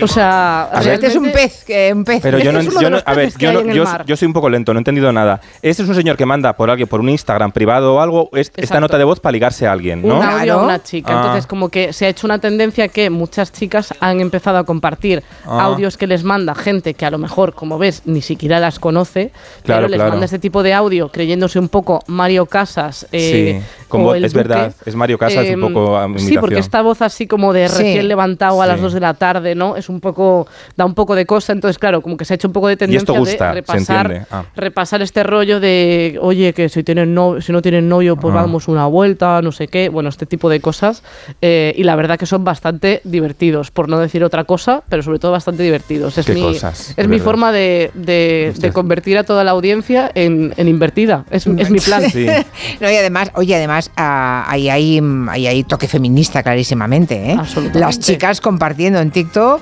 O 0.03 0.07
sea, 0.09 0.70
O 0.74 0.83
sea, 0.83 0.94
este 0.94 1.07
es 1.09 1.16
un 1.16 1.31
pez, 1.33 1.64
eh, 1.68 1.92
un 1.94 2.05
pez. 2.05 2.20
Pero 2.22 2.38
yo 2.38 2.53
no, 2.53 2.61
yo 2.81 2.90
no- 2.90 2.98
a 3.05 3.14
ver, 3.14 3.33
yo, 3.38 3.53
no- 3.53 4.05
yo, 4.05 4.16
soy 4.16 4.27
un 4.27 4.33
poco 4.33 4.48
lento, 4.48 4.72
no 4.72 4.79
he 4.79 4.83
entendido 4.83 5.12
nada. 5.12 5.40
Este 5.62 5.83
es 5.83 5.88
un 5.88 5.94
señor 5.94 6.16
que 6.16 6.27
manda 6.27 6.53
por 6.55 6.70
alguien, 6.70 6.88
por 6.88 7.01
un 7.01 7.09
Instagram 7.09 7.53
privado 7.53 7.94
o 7.94 8.01
algo, 8.01 8.29
es- 8.33 8.53
esta 8.57 8.81
nota 8.81 8.98
de 8.98 9.05
voz 9.05 9.20
para 9.20 9.33
ligarse 9.33 9.66
a 9.66 9.72
alguien, 9.72 10.03
un 10.05 10.11
¿no? 10.11 10.22
audio 10.22 10.55
a 10.55 10.62
una 10.62 10.83
chica. 10.83 11.12
Ah. 11.12 11.16
Entonces, 11.20 11.46
como 11.46 11.68
que 11.68 11.92
se 11.92 12.07
ha 12.07 12.09
hecho 12.09 12.27
una 12.27 12.38
tendencia 12.38 12.88
que 12.88 13.11
muchas 13.11 13.53
chicas 13.53 13.94
han 14.01 14.20
empezado 14.20 14.59
a 14.59 14.64
compartir 14.64 15.22
Ah. 15.46 15.64
audios 15.64 15.96
que 15.96 16.07
les 16.07 16.24
manda 16.24 16.55
gente 16.55 16.94
que 16.94 17.07
a 17.07 17.11
lo 17.11 17.18
mejor, 17.18 17.55
como 17.55 17.79
ves, 17.79 18.03
ni 18.05 18.22
siquiera 18.22 18.61
las 18.61 18.79
conoce, 18.79 19.31
Claro, 19.62 19.81
pero 19.83 19.88
les 19.88 19.96
claro. 19.98 20.11
manda 20.12 20.24
este 20.27 20.38
tipo 20.38 20.62
de 20.62 20.74
audio 20.74 21.09
creyéndose 21.11 21.59
un 21.59 21.68
poco 21.68 22.03
Mario 22.07 22.46
Casas. 22.46 23.07
eh, 23.12 23.61
Sí, 23.62 23.85
con 23.88 24.03
o 24.03 24.05
voz- 24.05 24.16
el 24.16 24.24
es 24.24 24.33
Duque. 24.33 24.48
verdad, 24.48 24.72
es 24.85 24.94
Mario 24.94 25.18
Casas 25.18 25.44
un 25.46 25.53
Em, 25.53 25.61
poco 25.61 25.96
a 25.96 26.09
Sí, 26.18 26.37
porque 26.38 26.59
esta 26.59 26.83
voz 26.83 27.03
así 27.03 27.27
como 27.27 27.53
de 27.53 27.68
Sí. 27.68 27.79
recién 27.83 28.09
levantado 28.09 28.61
a 28.62 28.66
las 28.66 28.77
Sí. 28.77 28.83
2 28.83 28.92
de 28.92 29.01
la 29.01 29.14
tarde, 29.14 29.55
¿no? 29.55 29.77
Es 29.79 29.88
un 29.88 30.01
poco, 30.01 30.47
da 30.77 30.85
un 30.85 30.95
poco 30.95 31.14
de 31.14 31.25
cosa, 31.27 31.53
entonces 31.53 31.79
claro, 31.79 32.01
como 32.03 32.17
que 32.17 32.25
se 32.25 32.35
ha 32.35 32.37
hecho 32.37 32.49
un 32.49 32.53
poco 32.53 32.69
de 32.69 32.77
tendencia 32.77 32.99
esto 33.12 33.14
gusta, 33.19 33.49
de 33.49 33.55
repasar. 33.55 34.27
Ah. 34.31 34.45
repasar 34.57 35.03
este 35.03 35.23
rollo 35.23 35.61
de, 35.61 36.19
oye, 36.21 36.53
que 36.53 36.69
si 36.69 36.83
tienen 36.85 37.14
no, 37.14 37.41
si 37.41 37.53
no 37.53 37.62
tienen 37.62 37.88
novio, 37.88 38.17
pues 38.17 38.35
Ah. 38.35 38.43
damos 38.43 38.69
una 38.69 38.87
vuelta, 38.87 39.41
no 39.43 39.53
sé 39.53 39.69
qué, 39.69 39.88
bueno, 39.88 40.09
este 40.09 40.27
tipo 40.27 40.49
de 40.49 40.61
cosas. 40.61 41.03
eh, 41.41 41.73
y 41.77 41.85
la 41.85 41.97
verdad 41.97 42.19
que 42.19 42.27
son 42.27 42.45
bastante 42.45 43.01
divertidos, 43.05 43.71
por 43.71 43.88
no 43.88 43.99
decir 43.99 44.23
otra 44.25 44.45
cosa, 44.45 44.83
pero 44.88 45.03
sobre 45.03 45.19
todo 45.19 45.33
bastante 45.33 45.62
divertidos. 45.62 46.19
Es 46.19 46.27
Qué 46.27 46.35
mi, 46.35 46.43
cosas, 46.43 46.91
es 46.97 47.07
mi 47.07 47.12
verdad. 47.12 47.25
forma 47.25 47.53
de, 47.53 47.91
de- 47.95 48.53
de 48.59 48.73
convertir 48.73 49.19
a 49.19 49.25
toda 49.25 49.45
la 49.45 49.53
audiencia 49.53 50.11
en, 50.14 50.53
en 50.57 50.69
invertida. 50.69 51.25
Es, 51.31 51.47
es 51.47 51.71
mi 51.71 51.79
plan. 51.81 52.03
Sí. 52.11 52.27
No, 52.81 52.91
y 52.91 52.95
además, 52.97 53.31
oye, 53.35 53.55
además, 53.57 53.91
ah, 53.97 54.45
ahí 54.49 54.69
hay, 54.69 55.01
mm, 55.01 55.29
ahí 55.29 55.47
hay 55.47 55.64
toque 55.64 55.88
feminista 55.88 56.43
clarísimamente, 56.43 57.31
¿eh? 57.33 57.37
Absolutamente. 57.38 57.79
Las 57.81 57.99
chicas 58.01 58.41
compartiendo 58.41 58.99
en 59.01 59.11
TikTok 59.11 59.61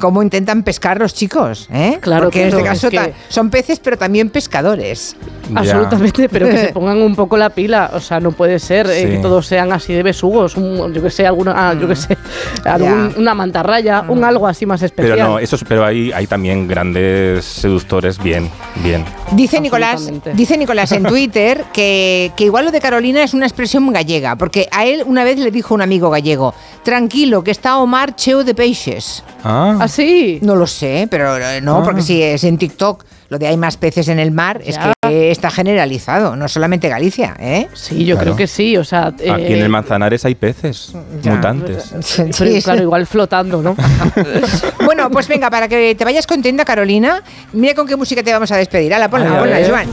cómo 0.00 0.22
intentan 0.22 0.62
pescar 0.62 0.98
los 1.00 1.14
chicos, 1.14 1.68
¿eh? 1.72 1.98
Claro, 2.00 2.24
Porque 2.24 2.42
en 2.44 2.50
claro, 2.50 2.58
este 2.64 2.68
caso 2.70 2.86
es 2.88 2.92
que- 2.92 3.14
son 3.32 3.50
peces, 3.50 3.80
pero 3.80 3.96
también 3.96 4.30
pescadores. 4.30 5.16
Ya. 5.50 5.60
Absolutamente, 5.60 6.28
pero 6.28 6.48
que 6.48 6.58
se 6.58 6.68
pongan 6.74 6.98
un 7.02 7.16
poco 7.16 7.36
la 7.36 7.50
pila. 7.50 7.90
O 7.94 8.00
sea, 8.00 8.20
no 8.20 8.32
puede 8.32 8.58
ser 8.58 8.86
eh, 8.88 9.02
Sí. 9.02 9.08
que 9.08 9.18
todos 9.18 9.46
sean 9.46 9.72
así 9.72 9.94
de 9.94 10.02
besugos. 10.02 10.56
Un, 10.56 10.92
yo 10.92 11.02
que 11.02 11.10
sé, 11.10 11.26
alguna, 11.26 11.54
ah, 11.56 11.74
yo 11.74 11.88
que 11.88 11.96
sé, 11.96 12.16
algún- 12.64 13.14
una 13.16 13.34
mantarraya, 13.34 14.04
un 14.08 14.22
algo 14.24 14.46
así 14.46 14.66
más 14.66 14.82
especial. 14.82 15.16
Pero 15.16 15.28
no, 15.28 15.38
eso, 15.38 15.56
es- 15.56 15.64
pero 15.64 15.84
hay, 15.84 16.12
hay 16.12 16.26
también 16.26 16.68
grandes 16.68 17.44
seductores 17.44 18.18
bien, 18.22 18.50
bien. 18.84 19.04
Dice 19.32 19.60
Nicolás, 19.60 20.10
dice 20.34 20.56
Nicolás 20.56 20.92
en 20.92 21.02
Twitter 21.04 21.64
que, 21.72 22.32
que 22.36 22.44
igual 22.44 22.66
lo 22.66 22.70
de 22.70 22.80
Carolina 22.80 23.22
es 23.22 23.34
una 23.34 23.46
expresión 23.46 23.90
gallega, 23.92 24.36
porque 24.36 24.68
a 24.70 24.84
él 24.84 25.02
una 25.06 25.24
vez 25.24 25.38
le 25.38 25.50
dijo 25.50 25.74
un 25.74 25.80
amigo 25.82 26.10
gallego, 26.10 26.54
tranquilo, 26.82 27.42
que 27.42 27.50
está 27.50 27.78
Omar 27.78 28.14
cheo 28.16 28.44
de 28.44 28.54
peixes. 28.54 29.22
Ah, 29.44 29.77
¿Ah, 29.80 29.88
sí? 29.88 30.38
No 30.42 30.54
lo 30.56 30.66
sé, 30.66 31.06
pero 31.10 31.36
eh, 31.36 31.60
no, 31.60 31.78
Ah. 31.78 31.82
porque 31.84 32.02
si 32.02 32.22
es 32.22 32.44
en 32.44 32.58
TikTok 32.58 33.04
lo 33.30 33.38
de 33.38 33.46
hay 33.46 33.56
más 33.58 33.76
peces 33.76 34.08
en 34.08 34.18
el 34.18 34.30
mar, 34.30 34.62
es 34.64 34.78
que 35.02 35.30
está 35.30 35.50
generalizado, 35.50 36.34
no 36.34 36.48
solamente 36.48 36.88
Galicia, 36.88 37.36
¿eh? 37.38 37.68
Sí, 37.74 38.04
yo 38.06 38.14
Claro. 38.16 38.24
creo 38.32 38.36
que 38.36 38.46
sí. 38.46 38.76
O 38.78 38.84
sea, 38.84 39.08
aquí 39.08 39.24
en 39.26 39.40
eh, 39.40 39.60
el 39.60 39.68
Manzanares 39.68 40.24
hay 40.24 40.34
peces 40.34 40.92
Ya. 41.22 41.34
mutantes. 41.34 41.90
pero, 42.16 42.32
Sí, 42.32 42.62
claro, 42.62 42.82
igual 42.82 43.06
flotando, 43.06 43.60
¿no? 43.62 43.76
Bueno, 44.84 45.10
pues 45.10 45.28
venga, 45.28 45.50
para 45.50 45.68
que 45.68 45.94
te 45.94 46.04
vayas 46.04 46.26
contenta, 46.26 46.64
Carolina, 46.64 47.22
mira 47.52 47.74
con 47.74 47.86
qué 47.86 47.96
música 47.96 48.22
te 48.22 48.32
vamos 48.32 48.50
a 48.50 48.56
despedir. 48.56 48.94
Hala, 48.94 49.10
ponla, 49.10 49.36
a 49.36 49.38
ponla, 49.40 49.56
ver. 49.58 49.70
Joan. 49.70 49.86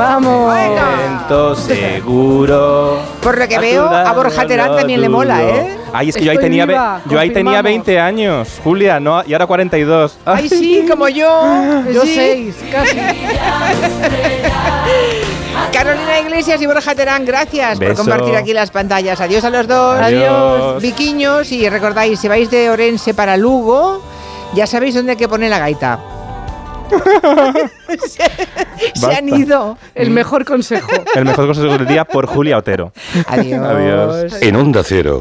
Vamos. 0.00 0.54
Lento, 0.54 1.54
seguro. 1.54 2.98
Por 3.22 3.38
lo 3.38 3.46
que 3.46 3.58
veo, 3.58 3.86
a 3.86 4.12
Borja 4.12 4.46
Terán 4.46 4.76
también 4.76 5.00
le 5.00 5.08
mola, 5.08 5.42
¿eh? 5.42 5.76
Ay, 5.92 6.08
es 6.08 6.16
que 6.16 6.24
yo 6.24 6.30
ahí 6.30 6.38
tenía, 6.38 6.66
viva, 6.66 7.00
yo 7.06 7.18
ahí 7.18 7.30
tenía 7.30 7.60
confirmamos. 7.60 7.86
20 7.86 8.00
años, 8.00 8.60
Julia, 8.62 9.00
no, 9.00 9.22
y 9.26 9.32
ahora 9.32 9.46
42. 9.46 10.18
¡Ay, 10.24 10.48
sí, 10.48 10.86
como 10.88 11.08
yo! 11.08 11.28
Yo 11.92 12.02
sí. 12.02 12.14
seis, 12.14 12.56
casi. 12.70 12.96
Carolina 15.72 16.20
Iglesias 16.20 16.62
y 16.62 16.66
Borja 16.66 16.94
Terán, 16.94 17.24
gracias 17.24 17.78
por 17.78 17.94
compartir 17.94 18.36
aquí 18.36 18.52
las 18.52 18.70
pantallas. 18.70 19.20
Adiós 19.20 19.44
a 19.44 19.50
los 19.50 19.66
dos. 19.66 20.00
Adiós. 20.00 20.80
Viquiños, 20.80 21.50
y 21.52 21.68
recordáis, 21.68 22.20
si 22.20 22.28
vais 22.28 22.50
de 22.50 22.70
Orense 22.70 23.12
para 23.14 23.36
Lugo, 23.36 24.00
ya 24.54 24.66
sabéis 24.66 24.94
dónde 24.94 25.12
hay 25.12 25.18
que 25.18 25.28
poner 25.28 25.50
la 25.50 25.58
gaita. 25.58 25.98
se, 28.94 29.14
han 29.14 29.28
ido. 29.28 29.78
El 29.94 30.10
mejor 30.10 30.44
consejo. 30.44 30.90
El 31.14 31.24
mejor 31.24 31.46
consejo 31.46 31.78
del 31.78 31.86
día 31.86 32.04
por 32.04 32.26
Julia 32.26 32.58
Otero. 32.58 32.92
Adiós. 33.26 33.66
Adiós. 33.66 34.42
En 34.42 34.56
Onda 34.56 34.82
Cero, 34.84 35.18